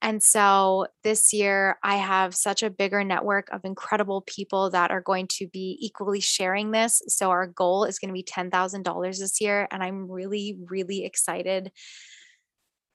And 0.00 0.20
so 0.20 0.88
this 1.04 1.32
year, 1.32 1.78
I 1.84 1.96
have 1.96 2.34
such 2.34 2.64
a 2.64 2.70
bigger 2.70 3.04
network 3.04 3.48
of 3.52 3.64
incredible 3.64 4.22
people 4.22 4.70
that 4.70 4.90
are 4.90 5.00
going 5.00 5.28
to 5.28 5.46
be 5.46 5.78
equally 5.80 6.20
sharing 6.20 6.72
this. 6.72 7.00
So 7.06 7.30
our 7.30 7.46
goal 7.46 7.84
is 7.84 8.00
going 8.00 8.08
to 8.08 8.12
be 8.12 8.24
$10,000 8.24 9.18
this 9.18 9.40
year. 9.40 9.68
And 9.70 9.82
I'm 9.82 10.10
really, 10.10 10.58
really 10.68 11.04
excited 11.04 11.70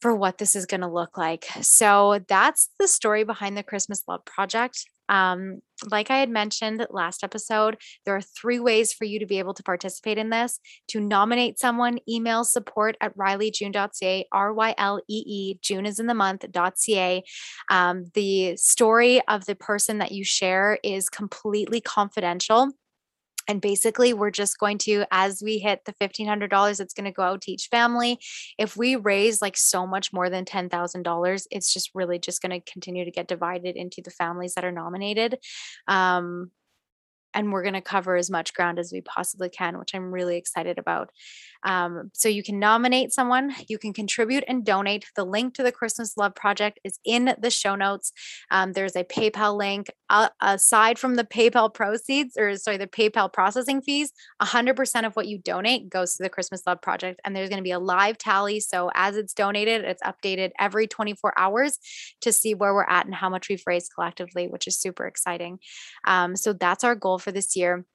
for 0.02 0.16
what 0.16 0.38
this 0.38 0.56
is 0.56 0.66
going 0.66 0.82
to 0.82 0.88
look 0.88 1.18
like. 1.18 1.46
So 1.62 2.20
that's 2.28 2.70
the 2.80 2.88
story 2.88 3.24
behind 3.24 3.58
the 3.58 3.64
Christmas 3.64 4.04
Love 4.08 4.26
Project. 4.26 4.86
Um, 5.10 5.62
like 5.90 6.12
I 6.12 6.18
had 6.18 6.30
mentioned 6.30 6.86
last 6.90 7.24
episode, 7.24 7.78
there 8.06 8.16
are 8.16 8.22
three 8.22 8.60
ways 8.60 8.94
for 8.94 9.06
you 9.06 9.20
to 9.20 9.26
be 9.26 9.40
able 9.40 9.54
to 9.54 9.64
participate 9.64 10.18
in 10.18 10.30
this. 10.30 10.60
To 10.90 11.00
nominate 11.00 11.60
someone, 11.60 12.00
email 12.10 12.44
support 12.44 12.98
at 13.00 13.18
ryleejune.ca, 13.18 14.26
R 14.32 14.54
Y 14.54 14.76
L 14.78 15.00
E 15.08 15.24
E, 15.26 15.60
June 15.62 15.86
is 15.86 16.00
in 16.00 16.08
the 16.08 16.14
month.ca. 16.14 17.24
Um, 17.70 18.06
the 18.14 18.58
story 18.58 19.26
of 19.28 19.46
the 19.46 19.56
person 19.56 20.00
that 20.00 20.12
you 20.12 20.24
share 20.24 20.80
is 20.84 21.10
completely 21.10 21.80
confidential. 21.80 22.72
And 23.48 23.62
basically, 23.62 24.14
we're 24.14 24.32
just 24.32 24.60
going 24.60 24.78
to, 24.80 25.06
as 25.12 25.42
we 25.44 25.58
hit 25.60 25.86
the 25.86 25.94
$1,500, 25.94 26.80
it's 26.80 26.94
going 26.94 27.06
to 27.06 27.12
go 27.12 27.24
out 27.24 27.42
to 27.42 27.52
each 27.52 27.68
family. 27.72 28.20
If 28.58 28.76
we 28.76 28.96
raise 28.96 29.42
like 29.42 29.58
so 29.58 29.88
much 29.88 30.12
more 30.12 30.30
than 30.30 30.46
$10,000, 30.46 31.48
it's 31.52 31.74
just 31.74 31.92
really 31.94 32.20
just 32.20 32.42
going 32.42 32.52
to 32.52 32.72
continue 32.72 33.06
to 33.06 33.12
get 33.12 33.28
divided 33.28 33.76
into 33.76 34.02
the 34.02 34.12
families 34.12 34.54
that 34.56 34.66
are 34.66 34.72
nominated. 34.72 35.40
Um, 35.88 36.52
and 37.34 37.52
we're 37.52 37.64
going 37.64 37.74
to 37.74 37.82
cover 37.82 38.16
as 38.16 38.30
much 38.30 38.54
ground 38.54 38.80
as 38.80 38.92
we 38.92 39.02
possibly 39.02 39.50
can, 39.50 39.78
which 39.78 39.94
I'm 39.94 40.12
really 40.12 40.38
excited 40.38 40.78
about. 40.78 41.10
Um, 41.64 42.12
so 42.14 42.30
you 42.30 42.44
can 42.44 42.60
nominate 42.60 43.12
someone, 43.12 43.54
you 43.68 43.78
can 43.78 43.94
contribute 43.94 44.44
and 44.48 44.66
donate. 44.66 45.06
The 45.16 45.26
link 45.26 45.54
to 45.56 45.64
the 45.64 45.72
Christmas 45.72 46.16
Love 46.18 46.36
Project 46.36 46.80
is 46.84 47.00
in 47.04 47.36
the 47.40 47.50
show 47.50 47.76
notes. 47.76 48.12
Um, 48.52 48.74
there's 48.74 48.96
a 48.96 49.04
PayPal 49.04 49.58
link. 49.58 49.88
Uh, 50.10 50.30
aside 50.42 50.98
from 50.98 51.16
the 51.16 51.26
PayPal 51.26 51.74
proceeds, 51.74 52.38
or 52.38 52.56
sorry, 52.56 52.78
the 52.78 52.88
PayPal 52.88 53.32
processing 53.32 53.82
fees, 53.82 54.14
100% 54.42 55.06
of 55.06 55.16
what 55.16 55.28
you 55.28 55.38
donate 55.38 55.90
goes 55.90 56.16
to 56.16 56.24
the 56.24 56.30
Christmas 56.30 56.62
Love 56.66 56.82
Project. 56.82 57.20
And 57.26 57.36
there's 57.36 57.50
going 57.50 57.58
to 57.58 57.64
be 57.64 57.72
a 57.72 57.80
live 57.80 58.18
tally. 58.18 58.62
So 58.62 58.90
as 58.96 59.18
it's 59.18 59.34
donated, 59.34 59.84
it's 59.84 60.02
updated 60.04 60.52
every 60.60 60.88
24 60.88 61.34
hours 61.38 61.78
to 62.22 62.32
see 62.32 62.54
where 62.54 62.74
we're 62.74 62.84
at 62.84 63.06
and 63.06 63.14
how 63.14 63.30
much 63.30 63.50
we've 63.50 63.64
raised 63.68 63.92
collectively, 63.94 64.48
which 64.48 64.68
is 64.68 64.80
super 64.80 65.06
exciting. 65.06 65.60
Um, 66.06 66.38
so 66.38 66.54
that's 66.54 66.86
our 66.86 66.96
goal 66.96 67.17
for 67.20 67.32
this 67.32 67.56
year. 67.56 67.86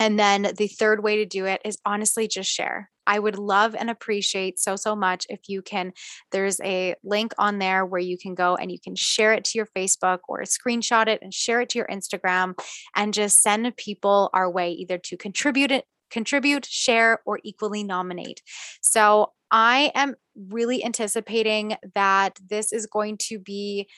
And 0.00 0.18
then 0.18 0.52
the 0.56 0.66
third 0.66 1.02
way 1.02 1.16
to 1.16 1.26
do 1.26 1.44
it 1.44 1.60
is 1.64 1.78
honestly 1.84 2.26
just 2.26 2.50
share. 2.50 2.90
I 3.06 3.18
would 3.18 3.38
love 3.38 3.74
and 3.74 3.90
appreciate 3.90 4.58
so, 4.58 4.76
so 4.76 4.96
much 4.96 5.26
if 5.28 5.40
you 5.48 5.62
can. 5.62 5.92
There's 6.32 6.60
a 6.60 6.94
link 7.04 7.34
on 7.38 7.58
there 7.58 7.84
where 7.84 8.00
you 8.00 8.16
can 8.16 8.34
go 8.34 8.54
and 8.56 8.70
you 8.72 8.78
can 8.78 8.94
share 8.94 9.32
it 9.34 9.44
to 9.46 9.58
your 9.58 9.66
Facebook 9.66 10.20
or 10.28 10.42
screenshot 10.42 11.08
it 11.08 11.18
and 11.20 11.34
share 11.34 11.60
it 11.60 11.68
to 11.70 11.78
your 11.78 11.88
Instagram 11.88 12.58
and 12.96 13.12
just 13.12 13.42
send 13.42 13.76
people 13.76 14.30
our 14.32 14.50
way 14.50 14.72
either 14.72 14.96
to 14.96 15.16
contribute 15.16 15.70
it, 15.70 15.84
contribute, 16.10 16.64
share, 16.64 17.20
or 17.26 17.40
equally 17.42 17.82
nominate. 17.82 18.42
So 18.80 19.32
I 19.50 19.92
am 19.94 20.14
really 20.48 20.84
anticipating 20.84 21.76
that 21.94 22.38
this 22.48 22.72
is 22.72 22.86
going 22.86 23.18
to 23.18 23.38
be 23.38 23.88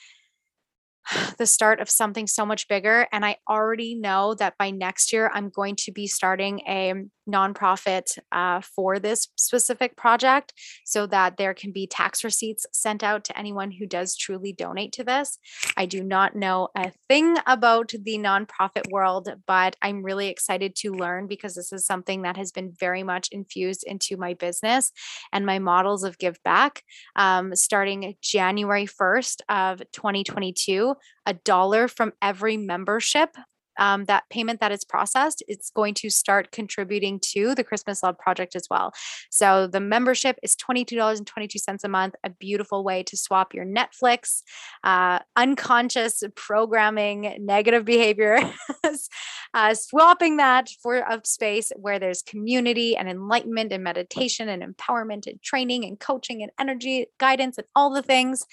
the 1.37 1.45
start 1.45 1.79
of 1.79 1.89
something 1.89 2.27
so 2.27 2.45
much 2.45 2.67
bigger. 2.67 3.07
And 3.11 3.25
I 3.25 3.37
already 3.49 3.95
know 3.95 4.33
that 4.35 4.57
by 4.57 4.71
next 4.71 5.13
year, 5.13 5.31
I'm 5.33 5.49
going 5.49 5.75
to 5.77 5.91
be 5.91 6.07
starting 6.07 6.61
a 6.61 6.93
nonprofit 7.29 8.17
uh, 8.31 8.61
for 8.61 8.99
this 8.99 9.29
specific 9.37 9.95
project 9.95 10.53
so 10.85 11.05
that 11.07 11.37
there 11.37 11.53
can 11.53 11.71
be 11.71 11.87
tax 11.87 12.23
receipts 12.23 12.65
sent 12.71 13.03
out 13.03 13.23
to 13.23 13.37
anyone 13.37 13.71
who 13.71 13.85
does 13.85 14.15
truly 14.15 14.53
donate 14.53 14.91
to 14.93 15.03
this. 15.03 15.37
I 15.77 15.85
do 15.85 16.03
not 16.03 16.35
know 16.35 16.69
a 16.75 16.91
thing 17.07 17.37
about 17.45 17.89
the 17.89 18.17
nonprofit 18.17 18.91
world, 18.91 19.29
but 19.47 19.75
I'm 19.81 20.03
really 20.03 20.27
excited 20.27 20.75
to 20.77 20.91
learn 20.91 21.27
because 21.27 21.55
this 21.55 21.71
is 21.71 21.85
something 21.85 22.23
that 22.23 22.37
has 22.37 22.51
been 22.51 22.73
very 22.79 23.03
much 23.03 23.29
infused 23.31 23.83
into 23.85 24.17
my 24.17 24.33
business 24.33 24.91
and 25.31 25.45
my 25.45 25.59
models 25.59 26.03
of 26.03 26.17
give 26.17 26.41
back. 26.43 26.83
Um, 27.15 27.55
starting 27.55 28.15
January 28.21 28.85
1st 28.85 29.41
of 29.49 29.79
2022, 29.91 30.95
a 31.25 31.33
dollar 31.33 31.87
from 31.87 32.13
every 32.21 32.57
membership 32.57 33.35
um, 33.77 34.05
that 34.05 34.23
payment 34.29 34.59
that 34.59 34.71
is 34.71 34.83
processed, 34.83 35.43
it's 35.47 35.69
going 35.69 35.93
to 35.95 36.09
start 36.09 36.51
contributing 36.51 37.19
to 37.33 37.55
the 37.55 37.63
Christmas 37.63 38.03
Love 38.03 38.17
Project 38.17 38.55
as 38.55 38.67
well. 38.69 38.93
So 39.29 39.67
the 39.67 39.79
membership 39.79 40.37
is 40.43 40.55
$22.22 40.55 41.83
a 41.83 41.87
month, 41.87 42.15
a 42.23 42.29
beautiful 42.29 42.83
way 42.83 43.03
to 43.03 43.17
swap 43.17 43.53
your 43.53 43.65
Netflix, 43.65 44.41
uh, 44.83 45.19
unconscious 45.35 46.23
programming, 46.35 47.37
negative 47.39 47.85
behavior, 47.85 48.39
uh, 49.53 49.73
swapping 49.73 50.37
that 50.37 50.69
for 50.81 50.97
a 50.97 51.21
space 51.23 51.71
where 51.75 51.99
there's 51.99 52.21
community 52.21 52.95
and 52.95 53.09
enlightenment 53.09 53.71
and 53.71 53.83
meditation 53.83 54.49
and 54.49 54.63
empowerment 54.63 55.27
and 55.27 55.41
training 55.41 55.85
and 55.85 55.99
coaching 55.99 56.41
and 56.41 56.51
energy 56.59 57.07
guidance 57.19 57.57
and 57.57 57.67
all 57.75 57.93
the 57.93 58.01
things. 58.01 58.45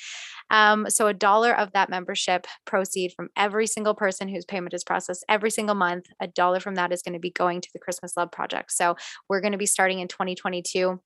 Um, 0.50 0.86
so 0.88 1.06
a 1.06 1.14
dollar 1.14 1.56
of 1.56 1.72
that 1.72 1.90
membership 1.90 2.46
proceed 2.64 3.12
from 3.16 3.28
every 3.36 3.66
single 3.66 3.94
person 3.94 4.28
whose 4.28 4.44
payment 4.44 4.74
is 4.74 4.84
processed 4.84 5.24
every 5.28 5.50
single 5.50 5.74
month, 5.74 6.06
a 6.20 6.26
dollar 6.26 6.60
from 6.60 6.74
that 6.74 6.92
is 6.92 7.02
going 7.02 7.14
to 7.14 7.20
be 7.20 7.30
going 7.30 7.60
to 7.60 7.68
the 7.72 7.78
Christmas 7.78 8.16
Love 8.16 8.32
Project. 8.32 8.72
So 8.72 8.96
we're 9.28 9.40
going 9.40 9.52
to 9.52 9.58
be 9.58 9.66
starting 9.66 10.00
in 10.00 10.08
2022 10.08 11.00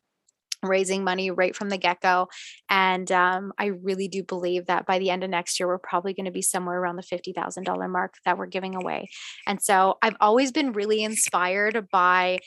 raising 0.62 1.04
money 1.04 1.30
right 1.30 1.54
from 1.54 1.68
the 1.68 1.78
get 1.78 2.00
go. 2.00 2.28
And 2.68 3.10
um, 3.12 3.52
I 3.58 3.66
really 3.66 4.08
do 4.08 4.22
believe 4.22 4.66
that 4.66 4.86
by 4.86 4.98
the 4.98 5.10
end 5.10 5.24
of 5.24 5.30
next 5.30 5.58
year, 5.58 5.66
we're 5.66 5.78
probably 5.78 6.14
going 6.14 6.24
to 6.26 6.30
be 6.30 6.42
somewhere 6.42 6.78
around 6.78 6.96
the 6.96 7.02
$50,000 7.02 7.90
mark 7.90 8.14
that 8.24 8.38
we're 8.38 8.46
giving 8.46 8.74
away. 8.74 9.08
And 9.46 9.60
so 9.60 9.98
I've 10.02 10.16
always 10.20 10.52
been 10.52 10.72
really 10.72 11.02
inspired 11.04 11.88
by 11.90 12.38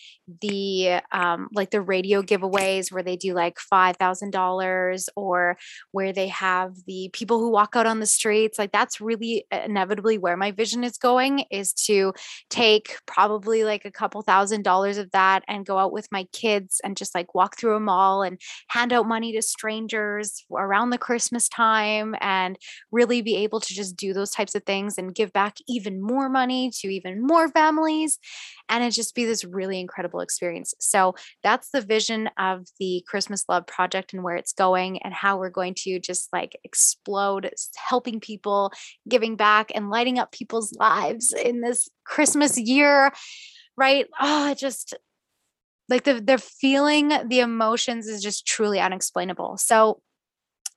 the 0.41 1.01
um, 1.11 1.49
like 1.53 1.71
the 1.71 1.81
radio 1.81 2.21
giveaways 2.21 2.91
where 2.91 3.03
they 3.03 3.15
do 3.15 3.33
like 3.33 3.57
$5,000 3.71 5.07
or 5.15 5.57
where 5.91 6.13
they 6.13 6.27
have 6.27 6.73
the 6.85 7.09
people 7.13 7.39
who 7.39 7.51
walk 7.51 7.75
out 7.75 7.85
on 7.85 7.99
the 7.99 8.05
streets. 8.05 8.57
Like 8.57 8.71
that's 8.71 8.99
really 8.99 9.45
inevitably 9.51 10.17
where 10.17 10.37
my 10.37 10.51
vision 10.51 10.83
is 10.83 10.97
going 10.97 11.45
is 11.51 11.73
to 11.73 12.13
take 12.49 12.97
probably 13.05 13.63
like 13.63 13.85
a 13.85 13.91
couple 13.91 14.21
thousand 14.21 14.63
dollars 14.63 14.97
of 14.97 15.11
that 15.11 15.43
and 15.47 15.65
go 15.65 15.77
out 15.77 15.91
with 15.91 16.07
my 16.11 16.25
kids 16.33 16.81
and 16.83 16.97
just 16.97 17.15
like 17.15 17.35
walk 17.35 17.57
through 17.57 17.75
a 17.75 17.79
mall 17.79 18.06
and 18.21 18.39
hand 18.69 18.93
out 18.93 19.07
money 19.07 19.33
to 19.33 19.41
strangers 19.41 20.45
around 20.51 20.89
the 20.89 20.97
Christmas 20.97 21.47
time 21.49 22.15
and 22.21 22.57
really 22.91 23.21
be 23.21 23.37
able 23.37 23.59
to 23.59 23.73
just 23.73 23.95
do 23.95 24.13
those 24.13 24.31
types 24.31 24.55
of 24.55 24.63
things 24.63 24.97
and 24.97 25.15
give 25.15 25.31
back 25.33 25.57
even 25.67 26.01
more 26.01 26.29
money 26.29 26.71
to 26.79 26.87
even 26.87 27.25
more 27.25 27.47
families. 27.49 28.19
And 28.69 28.83
it 28.83 28.91
just 28.91 29.15
be 29.15 29.25
this 29.25 29.43
really 29.43 29.79
incredible 29.79 30.19
experience. 30.19 30.73
So 30.79 31.15
that's 31.43 31.69
the 31.71 31.81
vision 31.81 32.29
of 32.37 32.67
the 32.79 33.03
Christmas 33.07 33.45
Love 33.47 33.65
Project 33.65 34.13
and 34.13 34.23
where 34.23 34.35
it's 34.35 34.53
going 34.53 35.01
and 35.03 35.13
how 35.13 35.37
we're 35.37 35.49
going 35.49 35.73
to 35.79 35.99
just 35.99 36.29
like 36.33 36.57
explode 36.63 37.49
helping 37.75 38.19
people, 38.19 38.71
giving 39.07 39.35
back, 39.35 39.71
and 39.73 39.89
lighting 39.89 40.19
up 40.19 40.31
people's 40.31 40.73
lives 40.73 41.33
in 41.33 41.61
this 41.61 41.87
Christmas 42.05 42.57
year. 42.57 43.11
Right. 43.77 44.07
Oh, 44.19 44.51
it 44.51 44.57
just 44.57 44.95
like 45.89 46.03
the 46.03 46.21
the 46.21 46.37
feeling, 46.37 47.09
the 47.09 47.39
emotions 47.39 48.07
is 48.07 48.21
just 48.21 48.45
truly 48.45 48.79
unexplainable. 48.79 49.57
So 49.57 50.01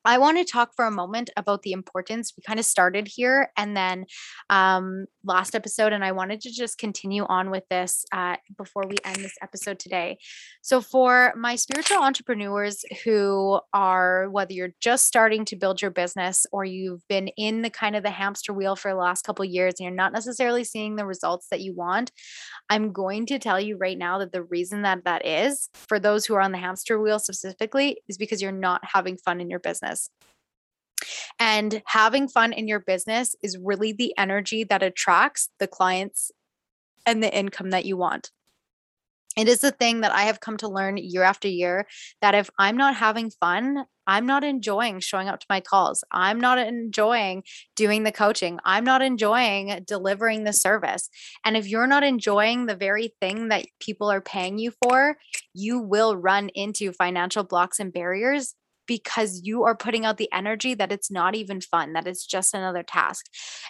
I 0.04 0.16
want 0.16 0.38
to 0.38 0.44
talk 0.44 0.74
for 0.74 0.86
a 0.86 0.90
moment 0.90 1.28
about 1.36 1.62
the 1.62 1.72
importance. 1.72 2.32
We 2.36 2.42
kind 2.42 2.58
of 2.58 2.64
started 2.64 3.06
here 3.06 3.50
and 3.56 3.76
then 3.76 4.06
um, 4.48 5.06
last 5.24 5.54
episode, 5.54 5.92
and 5.92 6.02
I 6.02 6.12
wanted 6.12 6.40
to 6.42 6.50
just 6.50 6.78
continue 6.78 7.24
on 7.24 7.50
with 7.50 7.64
this 7.68 8.06
uh, 8.10 8.36
before 8.56 8.84
we 8.88 8.96
end 9.04 9.16
this 9.16 9.36
episode 9.42 9.78
today. 9.78 10.18
So, 10.62 10.80
for 10.80 11.34
my 11.36 11.56
spiritual 11.56 11.98
entrepreneurs 11.98 12.82
who 13.04 13.60
are, 13.74 14.30
whether 14.30 14.54
you're 14.54 14.74
just 14.80 15.06
starting 15.06 15.44
to 15.46 15.56
build 15.56 15.82
your 15.82 15.90
business 15.90 16.46
or 16.50 16.64
you've 16.64 17.06
been 17.08 17.28
in 17.28 17.60
the 17.60 17.70
kind 17.70 17.94
of 17.94 18.02
the 18.02 18.10
hamster 18.10 18.54
wheel 18.54 18.76
for 18.76 18.90
the 18.90 18.96
last 18.96 19.22
couple 19.22 19.44
years 19.44 19.74
and 19.78 19.84
you're 19.84 19.94
not 19.94 20.14
necessarily 20.14 20.64
seeing 20.64 20.96
the 20.96 21.04
results 21.04 21.48
that 21.50 21.60
you 21.60 21.74
want, 21.74 22.10
I'm 22.70 22.92
going 22.92 23.26
to 23.26 23.38
tell 23.38 23.60
you 23.60 23.76
right 23.76 23.98
now 23.98 24.18
that 24.18 24.32
the 24.32 24.44
reason 24.44 24.82
that 24.82 25.04
that 25.04 25.26
is 25.26 25.68
for 25.74 25.98
those 25.98 26.24
who 26.24 26.34
are 26.34 26.40
on 26.40 26.52
the 26.52 26.58
hamster 26.58 26.98
wheel 26.98 27.18
specifically 27.18 28.00
is 28.08 28.16
because 28.16 28.40
you're 28.40 28.52
not 28.52 28.80
having 28.82 29.18
fun 29.18 29.40
in 29.40 29.50
your 29.50 29.60
business 29.60 29.89
business. 29.90 30.10
And 31.38 31.82
having 31.86 32.28
fun 32.28 32.52
in 32.52 32.68
your 32.68 32.80
business 32.80 33.34
is 33.42 33.58
really 33.58 33.92
the 33.92 34.14
energy 34.18 34.64
that 34.64 34.82
attracts 34.82 35.48
the 35.58 35.66
clients 35.66 36.30
and 37.06 37.22
the 37.22 37.34
income 37.34 37.70
that 37.70 37.86
you 37.86 37.96
want. 37.96 38.30
It 39.36 39.48
is 39.48 39.60
the 39.60 39.70
thing 39.70 40.00
that 40.00 40.12
I 40.12 40.24
have 40.24 40.40
come 40.40 40.56
to 40.58 40.68
learn 40.68 40.96
year 40.98 41.22
after 41.22 41.48
year 41.48 41.86
that 42.20 42.34
if 42.34 42.50
I'm 42.58 42.76
not 42.76 42.96
having 42.96 43.30
fun, 43.30 43.84
I'm 44.06 44.26
not 44.26 44.42
enjoying 44.42 44.98
showing 44.98 45.28
up 45.28 45.38
to 45.38 45.46
my 45.48 45.60
calls. 45.60 46.02
I'm 46.10 46.40
not 46.40 46.58
enjoying 46.58 47.44
doing 47.76 48.02
the 48.02 48.12
coaching. 48.12 48.58
I'm 48.64 48.84
not 48.84 49.02
enjoying 49.02 49.84
delivering 49.86 50.44
the 50.44 50.52
service. 50.52 51.08
And 51.44 51.56
if 51.56 51.68
you're 51.68 51.86
not 51.86 52.02
enjoying 52.02 52.66
the 52.66 52.74
very 52.74 53.14
thing 53.20 53.48
that 53.48 53.66
people 53.78 54.10
are 54.10 54.20
paying 54.20 54.58
you 54.58 54.72
for, 54.82 55.16
you 55.54 55.78
will 55.78 56.16
run 56.16 56.48
into 56.50 56.92
financial 56.92 57.44
blocks 57.44 57.78
and 57.78 57.92
barriers 57.92 58.56
because 58.90 59.42
you 59.44 59.62
are 59.62 59.76
putting 59.76 60.04
out 60.04 60.16
the 60.16 60.28
energy 60.32 60.74
that 60.74 60.90
it's 60.90 61.12
not 61.12 61.36
even 61.36 61.60
fun, 61.60 61.92
that 61.92 62.08
it's 62.08 62.26
just 62.26 62.54
another 62.54 62.82
task. 62.82 63.24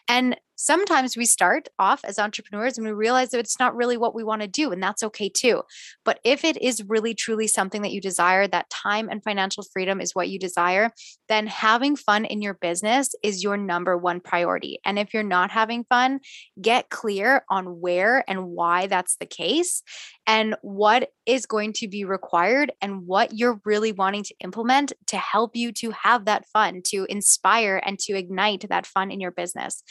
And 0.09 0.35
sometimes 0.61 1.17
we 1.17 1.25
start 1.25 1.69
off 1.79 2.05
as 2.05 2.19
entrepreneurs 2.19 2.77
and 2.77 2.87
we 2.87 2.93
realize 2.93 3.31
that 3.31 3.41
it's 3.41 3.59
not 3.59 3.75
really 3.75 3.97
what 3.97 4.15
we 4.15 4.23
want 4.23 4.43
to 4.43 4.49
do, 4.49 4.71
and 4.71 4.83
that's 4.83 5.03
okay 5.03 5.31
too. 5.31 5.63
But 6.05 6.21
if 6.23 6.45
it 6.45 6.61
is 6.61 6.85
really 6.87 7.15
truly 7.15 7.47
something 7.47 7.81
that 7.81 7.93
you 7.93 8.01
desire, 8.01 8.47
that 8.47 8.69
time 8.69 9.09
and 9.09 9.25
financial 9.25 9.65
freedom 9.73 10.03
is 10.03 10.15
what 10.15 10.29
you 10.29 10.39
desire, 10.39 10.91
then 11.29 11.47
having 11.47 11.97
fun 11.97 12.27
in 12.27 12.43
your 12.43 12.55
business 12.55 13.15
is 13.23 13.43
your 13.43 13.57
number 13.57 13.97
one 13.97 14.21
priority. 14.21 14.79
And 14.85 14.99
if 14.99 15.15
you're 15.15 15.23
not 15.23 15.51
having 15.51 15.85
fun, 15.85 16.21
get 16.61 16.91
clear 16.91 17.43
on 17.49 17.81
where 17.81 18.23
and 18.29 18.49
why 18.49 18.87
that's 18.87 19.17
the 19.17 19.27
case 19.27 19.83
and 20.27 20.55
what 20.63 21.11
is 21.27 21.47
going 21.47 21.73
to 21.73 21.89
be 21.89 22.05
required 22.05 22.73
and 22.81 23.07
what 23.07 23.33
you're 23.33 23.61
really 23.65 23.93
wanting 23.93 24.23
to 24.25 24.35
implement 24.45 24.93
to 25.07 25.17
help 25.17 25.57
you 25.57 25.73
to 25.73 25.91
have 25.91 26.25
that 26.27 26.45
fun, 26.53 26.83
to 26.85 27.07
inspire 27.09 27.81
and 27.85 27.99
to 27.99 28.13
ignite 28.17 28.69
that 28.69 28.87
fun 28.87 29.11
in 29.11 29.21
your 29.21 29.31
business. 29.31 29.83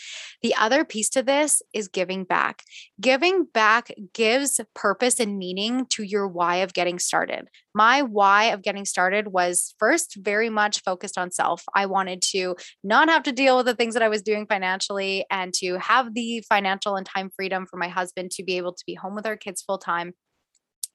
The 0.41 0.53
other 0.59 0.83
piece 0.83 1.09
to 1.09 1.23
this 1.23 1.61
is 1.73 1.87
giving 1.87 2.23
back. 2.23 2.63
Giving 2.99 3.45
back 3.45 3.91
gives 4.13 4.59
purpose 4.75 5.19
and 5.19 5.37
meaning 5.37 5.85
to 5.91 6.03
your 6.03 6.27
why 6.27 6.57
of 6.57 6.73
getting 6.73 6.99
started. 6.99 7.47
My 7.73 8.01
why 8.01 8.45
of 8.45 8.61
getting 8.61 8.85
started 8.85 9.29
was 9.29 9.73
first 9.79 10.17
very 10.19 10.49
much 10.49 10.81
focused 10.83 11.17
on 11.17 11.31
self. 11.31 11.63
I 11.73 11.85
wanted 11.85 12.21
to 12.33 12.55
not 12.83 13.09
have 13.09 13.23
to 13.23 13.31
deal 13.31 13.57
with 13.57 13.65
the 13.65 13.75
things 13.75 13.93
that 13.93 14.03
I 14.03 14.09
was 14.09 14.21
doing 14.21 14.45
financially 14.45 15.25
and 15.31 15.53
to 15.55 15.77
have 15.79 16.13
the 16.13 16.43
financial 16.49 16.95
and 16.95 17.05
time 17.05 17.29
freedom 17.35 17.65
for 17.65 17.77
my 17.77 17.87
husband 17.87 18.31
to 18.31 18.43
be 18.43 18.57
able 18.57 18.73
to 18.73 18.83
be 18.85 18.95
home 18.95 19.15
with 19.15 19.25
our 19.25 19.37
kids 19.37 19.61
full 19.61 19.77
time. 19.77 20.13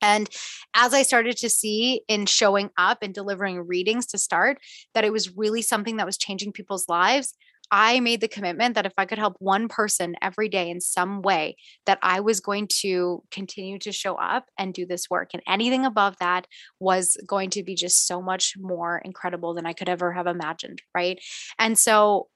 And 0.03 0.29
as 0.74 0.92
I 0.92 1.03
started 1.03 1.38
to 1.38 1.48
see 1.48 2.03
in 2.09 2.27
showing 2.27 2.70
up 2.77 2.98
and 3.00 3.14
delivering 3.14 3.66
readings 3.66 4.07
to 4.09 4.18
start 4.18 4.59
that 4.92 5.05
it 5.05 5.12
was 5.12 5.35
really 5.35 5.62
something 5.62 5.96
that 5.96 6.07
was 6.07 6.18
changing 6.18 6.53
people's 6.53 6.88
lives, 6.90 7.35
I 7.70 8.00
made 8.00 8.20
the 8.20 8.29
commitment 8.29 8.74
that 8.74 8.87
if 8.87 8.92
I 8.98 9.07
could 9.07 9.18
help 9.18 9.37
one 9.38 9.68
person 9.68 10.16
every 10.22 10.48
day 10.48 10.70
in 10.70 10.81
some 10.81 11.22
way, 11.22 11.57
that 11.87 11.98
I 12.03 12.20
was 12.20 12.40
going 12.40 12.68
to 12.81 13.22
continue 13.31 13.79
to 13.81 13.92
show 13.92 14.14
up 14.14 14.46
and 14.59 14.74
do 14.74 14.87
this 14.87 15.09
work. 15.11 15.31
And 15.33 15.42
anything 15.46 15.85
above 15.85 16.16
that 16.20 16.46
was 16.79 17.16
going 17.27 17.50
to 17.50 17.62
be 17.62 17.74
just 17.74 18.07
so 18.07 18.22
much 18.22 18.55
more 18.59 18.98
incredible 19.05 19.55
than 19.55 19.66
I 19.66 19.72
could 19.72 19.88
ever 19.88 20.12
have 20.12 20.27
imagined. 20.27 20.83
Right. 20.94 21.20
And 21.59 21.79
so 21.79 22.29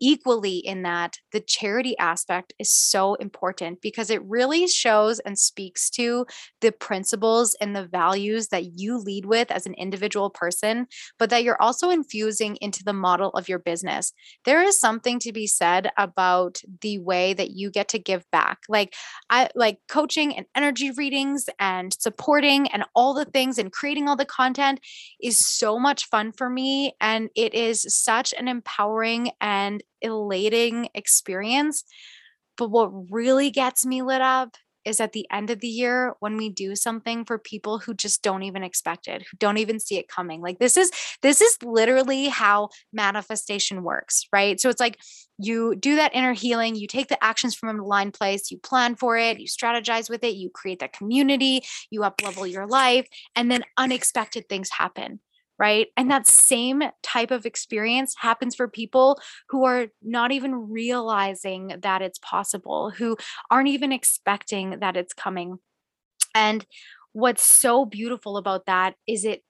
equally 0.00 0.58
in 0.58 0.82
that 0.82 1.16
the 1.32 1.40
charity 1.40 1.96
aspect 1.98 2.52
is 2.58 2.72
so 2.72 3.14
important 3.14 3.80
because 3.80 4.10
it 4.10 4.22
really 4.24 4.66
shows 4.66 5.18
and 5.20 5.38
speaks 5.38 5.90
to 5.90 6.26
the 6.60 6.72
principles 6.72 7.56
and 7.60 7.74
the 7.74 7.86
values 7.86 8.48
that 8.48 8.78
you 8.78 8.98
lead 8.98 9.24
with 9.26 9.50
as 9.50 9.66
an 9.66 9.74
individual 9.74 10.30
person 10.30 10.86
but 11.18 11.30
that 11.30 11.44
you're 11.44 11.60
also 11.60 11.90
infusing 11.90 12.56
into 12.56 12.84
the 12.84 12.92
model 12.92 13.30
of 13.30 13.48
your 13.48 13.58
business. 13.58 14.12
There 14.44 14.62
is 14.62 14.78
something 14.78 15.18
to 15.20 15.32
be 15.32 15.46
said 15.46 15.90
about 15.96 16.60
the 16.80 16.98
way 16.98 17.34
that 17.34 17.50
you 17.50 17.70
get 17.70 17.88
to 17.88 17.98
give 17.98 18.24
back 18.30 18.58
like 18.68 18.94
i 19.30 19.48
like 19.54 19.78
coaching 19.88 20.36
and 20.36 20.46
energy 20.54 20.90
readings 20.92 21.46
and 21.58 21.94
supporting 21.98 22.68
and 22.68 22.84
all 22.94 23.14
the 23.14 23.24
things 23.24 23.58
and 23.58 23.72
creating 23.72 24.08
all 24.08 24.16
the 24.16 24.24
content 24.24 24.80
is 25.20 25.38
so 25.38 25.78
much 25.78 26.06
fun 26.06 26.32
for 26.32 26.48
me 26.48 26.94
and 27.00 27.28
it 27.34 27.54
is 27.54 27.86
such 27.88 28.34
an 28.38 28.48
empowering 28.48 29.30
and 29.40 29.82
elating 30.00 30.88
experience. 30.94 31.84
But 32.56 32.70
what 32.70 32.90
really 33.10 33.50
gets 33.50 33.84
me 33.84 34.02
lit 34.02 34.22
up 34.22 34.56
is 34.86 35.00
at 35.00 35.12
the 35.12 35.26
end 35.30 35.50
of 35.50 35.60
the 35.60 35.68
year 35.68 36.14
when 36.20 36.36
we 36.36 36.48
do 36.48 36.76
something 36.76 37.24
for 37.24 37.38
people 37.38 37.80
who 37.80 37.92
just 37.92 38.22
don't 38.22 38.44
even 38.44 38.62
expect 38.62 39.08
it, 39.08 39.22
who 39.22 39.36
don't 39.38 39.58
even 39.58 39.80
see 39.80 39.98
it 39.98 40.08
coming. 40.08 40.40
Like 40.40 40.60
this 40.60 40.76
is 40.76 40.92
this 41.22 41.40
is 41.40 41.58
literally 41.62 42.28
how 42.28 42.68
manifestation 42.92 43.82
works, 43.82 44.26
right? 44.32 44.60
So 44.60 44.70
it's 44.70 44.80
like 44.80 44.98
you 45.38 45.74
do 45.74 45.96
that 45.96 46.14
inner 46.14 46.32
healing, 46.32 46.76
you 46.76 46.86
take 46.86 47.08
the 47.08 47.22
actions 47.22 47.54
from 47.54 47.78
a 47.78 47.82
aligned 47.82 48.14
place, 48.14 48.50
you 48.50 48.58
plan 48.58 48.94
for 48.94 49.18
it, 49.18 49.40
you 49.40 49.48
strategize 49.48 50.08
with 50.08 50.22
it, 50.22 50.36
you 50.36 50.50
create 50.50 50.78
that 50.78 50.92
community, 50.92 51.62
you 51.90 52.04
up 52.04 52.22
level 52.22 52.46
your 52.46 52.66
life, 52.66 53.08
and 53.34 53.50
then 53.50 53.64
unexpected 53.76 54.48
things 54.48 54.70
happen 54.70 55.20
right? 55.58 55.88
And 55.96 56.10
that 56.10 56.26
same 56.26 56.82
type 57.02 57.30
of 57.30 57.46
experience 57.46 58.14
happens 58.18 58.54
for 58.54 58.68
people 58.68 59.18
who 59.48 59.64
are 59.64 59.86
not 60.02 60.32
even 60.32 60.70
realizing 60.70 61.74
that 61.82 62.02
it's 62.02 62.18
possible, 62.18 62.90
who 62.90 63.16
aren't 63.50 63.68
even 63.68 63.92
expecting 63.92 64.78
that 64.80 64.96
it's 64.96 65.14
coming. 65.14 65.58
And 66.34 66.64
what's 67.12 67.42
so 67.42 67.84
beautiful 67.84 68.36
about 68.36 68.66
that 68.66 68.94
is 69.08 69.24
it 69.24 69.42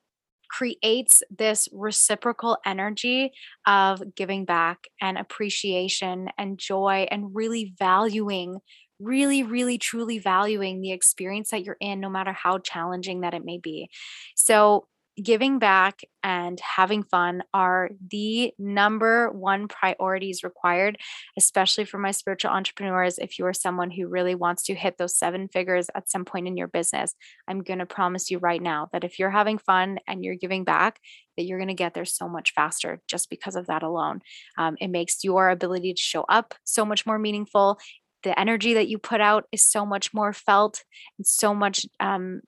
creates 0.49 1.25
this 1.37 1.69
reciprocal 1.73 2.57
energy 2.65 3.33
of 3.67 4.15
giving 4.15 4.45
back 4.45 4.87
and 5.01 5.19
appreciation 5.19 6.29
and 6.39 6.57
joy 6.57 7.09
and 7.11 7.35
really 7.35 7.75
valuing 7.79 8.61
really, 8.99 9.43
really, 9.43 9.79
truly 9.79 10.19
valuing 10.19 10.81
the 10.81 10.93
experience 10.93 11.51
that 11.51 11.65
you're 11.65 11.77
in, 11.81 12.01
no 12.01 12.09
matter 12.09 12.33
how 12.33 12.59
challenging 12.59 13.21
that 13.21 13.35
it 13.35 13.45
may 13.45 13.59
be. 13.59 13.91
So, 14.35 14.87
giving 15.23 15.59
back 15.59 16.01
and 16.23 16.61
having 16.61 17.03
fun 17.03 17.43
are 17.55 17.91
the 18.11 18.53
number 18.59 19.31
one 19.31 19.69
priorities 19.69 20.43
required, 20.43 20.99
especially 21.39 21.85
for 21.85 21.99
my 21.99 22.11
spiritual 22.11 22.51
entrepreneurs. 22.51 23.19
If 23.19 23.39
you 23.39 23.47
are 23.47 23.55
someone 23.55 23.91
who 23.91 24.09
really 24.09 24.35
wants 24.35 24.65
to 24.65 24.75
hit 24.75 24.99
those 24.99 25.17
seven 25.17 25.49
figures 25.49 25.89
at 25.95 26.11
some 26.11 26.25
point 26.25 26.47
in 26.47 26.57
your 26.57 26.69
business, 26.69 27.15
I'm 27.49 27.63
going 27.63 27.79
to 27.79 27.87
promise 27.87 28.31
you 28.31 28.39
right 28.39 28.61
now 28.61 28.89
that 28.93 29.05
if 29.05 29.19
you're 29.19 29.31
having 29.31 29.59
fun 29.59 29.99
and 30.07 30.25
you're 30.25 30.35
giving 30.35 30.65
back, 30.65 31.01
that 31.37 31.45
you're 31.45 31.59
going 31.59 31.69
to 31.69 31.75
get 31.75 31.95
there 31.95 32.05
so 32.05 32.29
much 32.29 32.53
faster 32.55 33.01
just 33.09 33.31
because 33.31 33.57
of 33.57 33.67
that 33.67 33.83
alone. 33.83 34.21
Um, 34.59 34.77
it 34.81 34.89
makes 34.89 35.25
your 35.25 35.49
ability 35.51 35.95
to 35.95 36.01
show 36.01 36.25
up 36.29 36.55
so 36.65 36.85
much 36.85 37.07
more 37.07 37.19
meaningful. 37.19 37.79
The 38.23 38.39
energy 38.39 38.75
that 38.75 38.89
you 38.89 38.99
put 38.99 39.21
out 39.21 39.45
is 39.53 39.65
so 39.65 39.87
much 39.87 40.13
more 40.13 40.33
felt 40.33 40.83
and 41.19 41.27
so 41.27 41.55
much 41.55 41.87
um, 42.01 42.41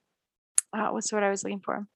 uh, 0.72 0.88
what's 0.88 1.12
what 1.12 1.22
I 1.22 1.30
was 1.30 1.44
looking 1.44 1.60
for? 1.60 1.86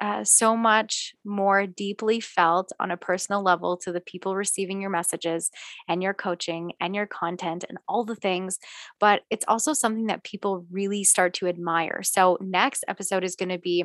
Uh, 0.00 0.24
so 0.24 0.56
much 0.56 1.14
more 1.24 1.66
deeply 1.66 2.20
felt 2.20 2.72
on 2.78 2.90
a 2.90 2.96
personal 2.96 3.42
level 3.42 3.76
to 3.78 3.92
the 3.92 4.00
people 4.00 4.36
receiving 4.36 4.80
your 4.80 4.90
messages 4.90 5.50
and 5.88 6.02
your 6.02 6.14
coaching 6.14 6.72
and 6.80 6.94
your 6.94 7.06
content 7.06 7.64
and 7.68 7.78
all 7.88 8.04
the 8.04 8.16
things. 8.16 8.58
But 9.00 9.22
it's 9.30 9.44
also 9.48 9.72
something 9.72 10.06
that 10.06 10.24
people 10.24 10.66
really 10.70 11.04
start 11.04 11.34
to 11.34 11.46
admire. 11.46 12.02
So, 12.02 12.38
next 12.40 12.84
episode 12.88 13.24
is 13.24 13.36
going 13.36 13.50
to 13.50 13.58
be 13.58 13.84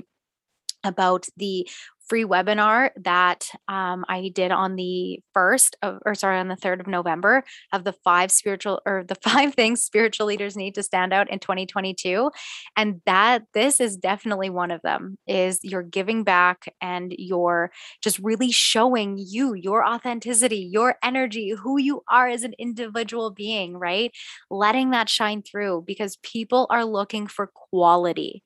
about 0.83 1.27
the 1.37 1.67
free 2.11 2.25
webinar 2.25 2.89
that 2.97 3.47
um, 3.69 4.03
I 4.09 4.31
did 4.35 4.51
on 4.51 4.75
the 4.75 5.21
first 5.33 5.77
of, 5.81 5.99
or 6.05 6.13
sorry, 6.13 6.39
on 6.39 6.49
the 6.49 6.57
third 6.57 6.81
of 6.81 6.87
November 6.87 7.41
of 7.71 7.85
the 7.85 7.93
five 7.93 8.33
spiritual 8.33 8.81
or 8.85 9.05
the 9.07 9.15
five 9.23 9.55
things 9.55 9.81
spiritual 9.81 10.25
leaders 10.25 10.57
need 10.57 10.75
to 10.75 10.83
stand 10.83 11.13
out 11.13 11.29
in 11.29 11.39
2022. 11.39 12.29
And 12.75 12.99
that 13.05 13.43
this 13.53 13.79
is 13.79 13.95
definitely 13.95 14.49
one 14.49 14.71
of 14.71 14.81
them 14.81 15.17
is 15.25 15.61
you're 15.63 15.83
giving 15.83 16.25
back 16.25 16.65
and 16.81 17.15
you're 17.17 17.71
just 18.01 18.19
really 18.19 18.51
showing 18.51 19.15
you 19.17 19.53
your 19.53 19.87
authenticity, 19.87 20.69
your 20.69 20.97
energy, 21.01 21.51
who 21.51 21.79
you 21.79 22.01
are 22.09 22.27
as 22.27 22.43
an 22.43 22.55
individual 22.59 23.31
being, 23.31 23.77
right? 23.77 24.11
Letting 24.49 24.89
that 24.89 25.07
shine 25.07 25.43
through 25.43 25.85
because 25.87 26.17
people 26.23 26.67
are 26.69 26.83
looking 26.83 27.27
for 27.27 27.47
quality 27.47 28.43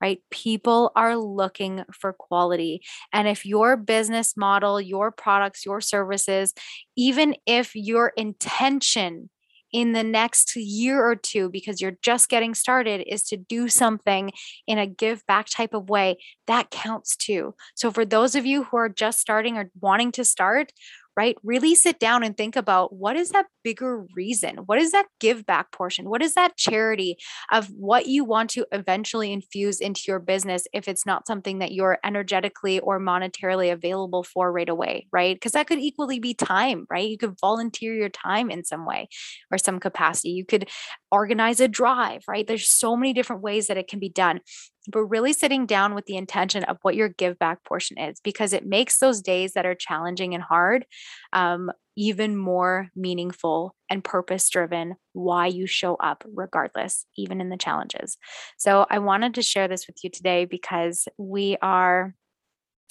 right? 0.00 0.20
People 0.30 0.92
are 0.96 1.16
looking 1.16 1.84
for 1.92 2.12
quality. 2.12 2.82
And 3.12 3.28
if 3.28 3.44
your 3.44 3.76
business 3.76 4.36
model, 4.36 4.80
your 4.80 5.10
products, 5.10 5.64
your 5.66 5.80
services, 5.80 6.54
even 6.96 7.36
if 7.46 7.74
your 7.74 8.12
intention 8.16 9.30
in 9.72 9.92
the 9.92 10.02
next 10.02 10.56
year 10.56 11.04
or 11.04 11.14
two, 11.14 11.48
because 11.48 11.80
you're 11.80 11.96
just 12.02 12.28
getting 12.28 12.54
started, 12.54 13.04
is 13.06 13.22
to 13.22 13.36
do 13.36 13.68
something 13.68 14.32
in 14.66 14.78
a 14.78 14.86
give 14.86 15.24
back 15.26 15.46
type 15.46 15.74
of 15.74 15.88
way, 15.88 16.18
that 16.46 16.70
counts 16.70 17.16
too. 17.16 17.54
So, 17.74 17.90
for 17.90 18.04
those 18.04 18.34
of 18.34 18.46
you 18.46 18.64
who 18.64 18.76
are 18.76 18.88
just 18.88 19.20
starting 19.20 19.56
or 19.56 19.70
wanting 19.80 20.12
to 20.12 20.24
start, 20.24 20.72
right? 21.16 21.36
Really 21.42 21.74
sit 21.74 21.98
down 21.98 22.22
and 22.22 22.36
think 22.36 22.56
about 22.56 22.94
what 22.94 23.16
is 23.16 23.30
that 23.30 23.46
bigger 23.62 24.04
reason? 24.14 24.58
What 24.66 24.78
is 24.78 24.92
that 24.92 25.06
give 25.18 25.44
back 25.44 25.72
portion? 25.72 26.08
What 26.08 26.22
is 26.22 26.34
that 26.34 26.56
charity 26.56 27.16
of 27.52 27.66
what 27.68 28.06
you 28.06 28.24
want 28.24 28.50
to 28.50 28.66
eventually 28.72 29.32
infuse 29.32 29.80
into 29.80 30.02
your 30.06 30.18
business 30.18 30.64
if 30.72 30.88
it's 30.88 31.04
not 31.04 31.26
something 31.26 31.58
that 31.58 31.72
you're 31.72 31.98
energetically 32.04 32.80
or 32.80 32.98
monetarily 32.98 33.72
available 33.72 34.22
for 34.22 34.52
right 34.52 34.68
away, 34.68 35.06
right? 35.12 35.36
Because 35.36 35.52
that 35.52 35.66
could 35.66 35.78
equally 35.78 36.20
be 36.20 36.34
time, 36.34 36.86
right? 36.90 37.08
You 37.08 37.18
could 37.18 37.38
volunteer 37.40 37.94
your 37.94 38.08
time 38.08 38.50
in 38.50 38.64
some 38.64 38.86
way 38.86 39.08
or 39.50 39.58
some 39.58 39.80
capacity. 39.80 40.30
You 40.30 40.46
could 40.46 40.68
organize 41.10 41.60
a 41.60 41.68
drive, 41.68 42.22
right? 42.28 42.46
There's 42.46 42.68
so 42.68 42.96
many 42.96 43.12
different 43.12 43.42
ways 43.42 43.66
that 43.66 43.76
it 43.76 43.88
can 43.88 43.98
be 43.98 44.08
done 44.08 44.40
but 44.88 45.04
really 45.04 45.32
sitting 45.32 45.66
down 45.66 45.94
with 45.94 46.06
the 46.06 46.16
intention 46.16 46.64
of 46.64 46.78
what 46.82 46.94
your 46.94 47.08
give 47.08 47.38
back 47.38 47.64
portion 47.64 47.98
is 47.98 48.20
because 48.20 48.52
it 48.52 48.66
makes 48.66 48.98
those 48.98 49.20
days 49.20 49.52
that 49.52 49.66
are 49.66 49.74
challenging 49.74 50.34
and 50.34 50.42
hard 50.42 50.86
um, 51.32 51.70
even 51.96 52.36
more 52.36 52.88
meaningful 52.96 53.74
and 53.90 54.04
purpose 54.04 54.48
driven 54.48 54.94
why 55.12 55.46
you 55.46 55.66
show 55.66 55.96
up 55.96 56.24
regardless 56.34 57.04
even 57.16 57.40
in 57.40 57.50
the 57.50 57.56
challenges 57.56 58.16
so 58.56 58.86
i 58.90 58.98
wanted 58.98 59.34
to 59.34 59.42
share 59.42 59.68
this 59.68 59.86
with 59.86 59.96
you 60.02 60.10
today 60.10 60.44
because 60.44 61.08
we 61.18 61.56
are 61.60 62.14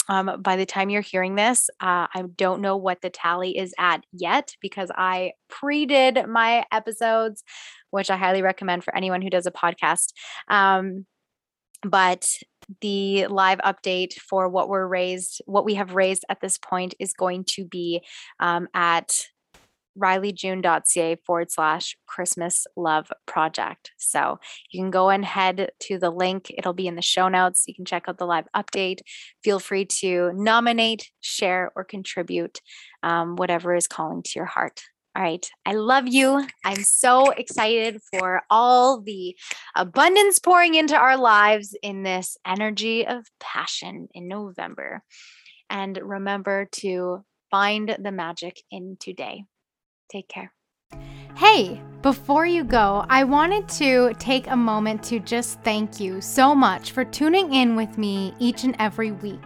um, 0.09 0.41
by 0.41 0.55
the 0.55 0.65
time 0.65 0.89
you're 0.89 1.01
hearing 1.03 1.35
this, 1.35 1.69
uh, 1.79 2.07
I 2.13 2.23
don't 2.35 2.61
know 2.61 2.75
what 2.75 3.01
the 3.01 3.11
tally 3.11 3.55
is 3.55 3.75
at 3.77 4.03
yet 4.11 4.55
because 4.59 4.89
I 4.95 5.33
pre 5.49 5.85
did 5.85 6.27
my 6.27 6.65
episodes, 6.71 7.43
which 7.91 8.09
I 8.09 8.17
highly 8.17 8.41
recommend 8.41 8.83
for 8.83 8.95
anyone 8.95 9.21
who 9.21 9.29
does 9.29 9.45
a 9.45 9.51
podcast. 9.51 10.13
Um, 10.47 11.05
but 11.83 12.27
the 12.81 13.27
live 13.27 13.59
update 13.59 14.13
for 14.13 14.47
what 14.47 14.69
we're 14.69 14.87
raised, 14.87 15.41
what 15.45 15.65
we 15.65 15.75
have 15.75 15.95
raised 15.95 16.25
at 16.29 16.41
this 16.41 16.57
point 16.57 16.93
is 16.99 17.13
going 17.13 17.43
to 17.45 17.65
be 17.65 18.01
um, 18.39 18.67
at 18.73 19.25
ryleejune.ca 19.97 21.17
forward 21.25 21.51
slash 21.51 21.97
Christmas 22.07 22.65
Love 22.75 23.11
Project. 23.25 23.91
So 23.97 24.39
you 24.71 24.81
can 24.81 24.91
go 24.91 25.09
and 25.09 25.25
head 25.25 25.71
to 25.81 25.97
the 25.97 26.09
link. 26.09 26.51
It'll 26.57 26.73
be 26.73 26.87
in 26.87 26.95
the 26.95 27.01
show 27.01 27.27
notes. 27.27 27.65
You 27.67 27.75
can 27.75 27.85
check 27.85 28.05
out 28.07 28.17
the 28.17 28.25
live 28.25 28.47
update. 28.55 28.99
Feel 29.43 29.59
free 29.59 29.85
to 29.99 30.31
nominate, 30.33 31.09
share, 31.19 31.71
or 31.75 31.83
contribute 31.83 32.61
um, 33.03 33.35
whatever 33.35 33.75
is 33.75 33.87
calling 33.87 34.23
to 34.23 34.31
your 34.35 34.45
heart. 34.45 34.81
All 35.19 35.25
right. 35.25 35.51
I 35.65 35.73
love 35.73 36.07
you. 36.07 36.47
I'm 36.63 36.81
so 36.81 37.31
excited 37.31 37.99
for 38.09 38.41
all 38.49 39.01
the 39.01 39.35
abundance 39.75 40.39
pouring 40.39 40.75
into 40.75 40.95
our 40.95 41.17
lives 41.17 41.75
in 41.83 42.03
this 42.03 42.37
energy 42.47 43.05
of 43.05 43.25
passion 43.37 44.07
in 44.13 44.29
November. 44.29 45.03
And 45.69 45.99
remember 46.01 46.69
to 46.71 47.25
find 47.51 47.97
the 48.01 48.13
magic 48.13 48.61
in 48.71 48.95
today. 48.97 49.43
Take 50.09 50.29
care. 50.29 50.53
Hey, 51.35 51.81
before 52.01 52.45
you 52.45 52.63
go, 52.63 53.05
I 53.09 53.25
wanted 53.25 53.67
to 53.69 54.13
take 54.19 54.47
a 54.47 54.55
moment 54.55 55.03
to 55.03 55.19
just 55.19 55.59
thank 55.63 55.99
you 55.99 56.21
so 56.21 56.55
much 56.55 56.91
for 56.91 57.03
tuning 57.03 57.53
in 57.53 57.75
with 57.75 57.97
me 57.97 58.33
each 58.39 58.63
and 58.63 58.73
every 58.79 59.11
week. 59.11 59.43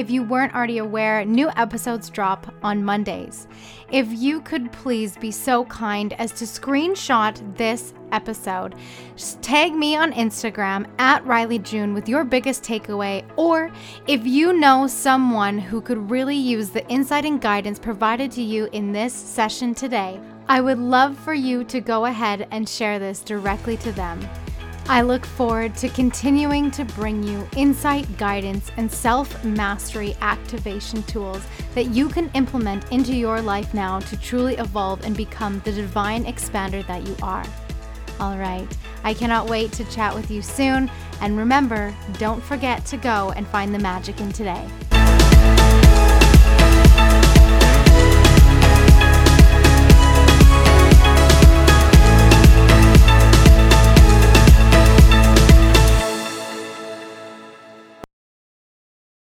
If 0.00 0.10
you 0.10 0.22
weren't 0.22 0.54
already 0.54 0.78
aware, 0.78 1.26
new 1.26 1.50
episodes 1.56 2.08
drop 2.08 2.54
on 2.62 2.82
Mondays. 2.82 3.46
If 3.92 4.10
you 4.10 4.40
could 4.40 4.72
please 4.72 5.14
be 5.18 5.30
so 5.30 5.66
kind 5.66 6.14
as 6.14 6.32
to 6.38 6.46
screenshot 6.46 7.54
this 7.58 7.92
episode, 8.10 8.76
just 9.14 9.42
tag 9.42 9.74
me 9.74 9.96
on 9.96 10.14
Instagram 10.14 10.86
at 10.98 11.22
Rylee 11.26 11.62
June 11.62 11.92
with 11.92 12.08
your 12.08 12.24
biggest 12.24 12.64
takeaway, 12.64 13.22
or 13.36 13.70
if 14.06 14.26
you 14.26 14.54
know 14.54 14.86
someone 14.86 15.58
who 15.58 15.82
could 15.82 16.10
really 16.10 16.34
use 16.34 16.70
the 16.70 16.88
insight 16.88 17.26
and 17.26 17.38
guidance 17.38 17.78
provided 17.78 18.32
to 18.32 18.42
you 18.42 18.70
in 18.72 18.92
this 18.92 19.12
session 19.12 19.74
today, 19.74 20.18
I 20.48 20.62
would 20.62 20.78
love 20.78 21.18
for 21.18 21.34
you 21.34 21.62
to 21.64 21.78
go 21.82 22.06
ahead 22.06 22.48
and 22.50 22.66
share 22.66 22.98
this 22.98 23.20
directly 23.20 23.76
to 23.76 23.92
them. 23.92 24.26
I 24.90 25.02
look 25.02 25.24
forward 25.24 25.76
to 25.76 25.88
continuing 25.88 26.72
to 26.72 26.84
bring 26.84 27.22
you 27.22 27.46
insight, 27.56 28.18
guidance, 28.18 28.72
and 28.76 28.90
self 28.90 29.44
mastery 29.44 30.16
activation 30.20 31.04
tools 31.04 31.44
that 31.76 31.90
you 31.90 32.08
can 32.08 32.28
implement 32.34 32.90
into 32.90 33.14
your 33.14 33.40
life 33.40 33.72
now 33.72 34.00
to 34.00 34.16
truly 34.16 34.56
evolve 34.56 35.04
and 35.04 35.16
become 35.16 35.60
the 35.60 35.70
divine 35.70 36.24
expander 36.24 36.84
that 36.88 37.06
you 37.06 37.14
are. 37.22 37.46
All 38.18 38.36
right, 38.36 38.66
I 39.04 39.14
cannot 39.14 39.48
wait 39.48 39.70
to 39.74 39.84
chat 39.92 40.12
with 40.12 40.28
you 40.28 40.42
soon. 40.42 40.90
And 41.20 41.38
remember, 41.38 41.94
don't 42.14 42.42
forget 42.42 42.84
to 42.86 42.96
go 42.96 43.32
and 43.36 43.46
find 43.46 43.72
the 43.72 43.78
magic 43.78 44.20
in 44.20 44.32
today. 44.32 44.68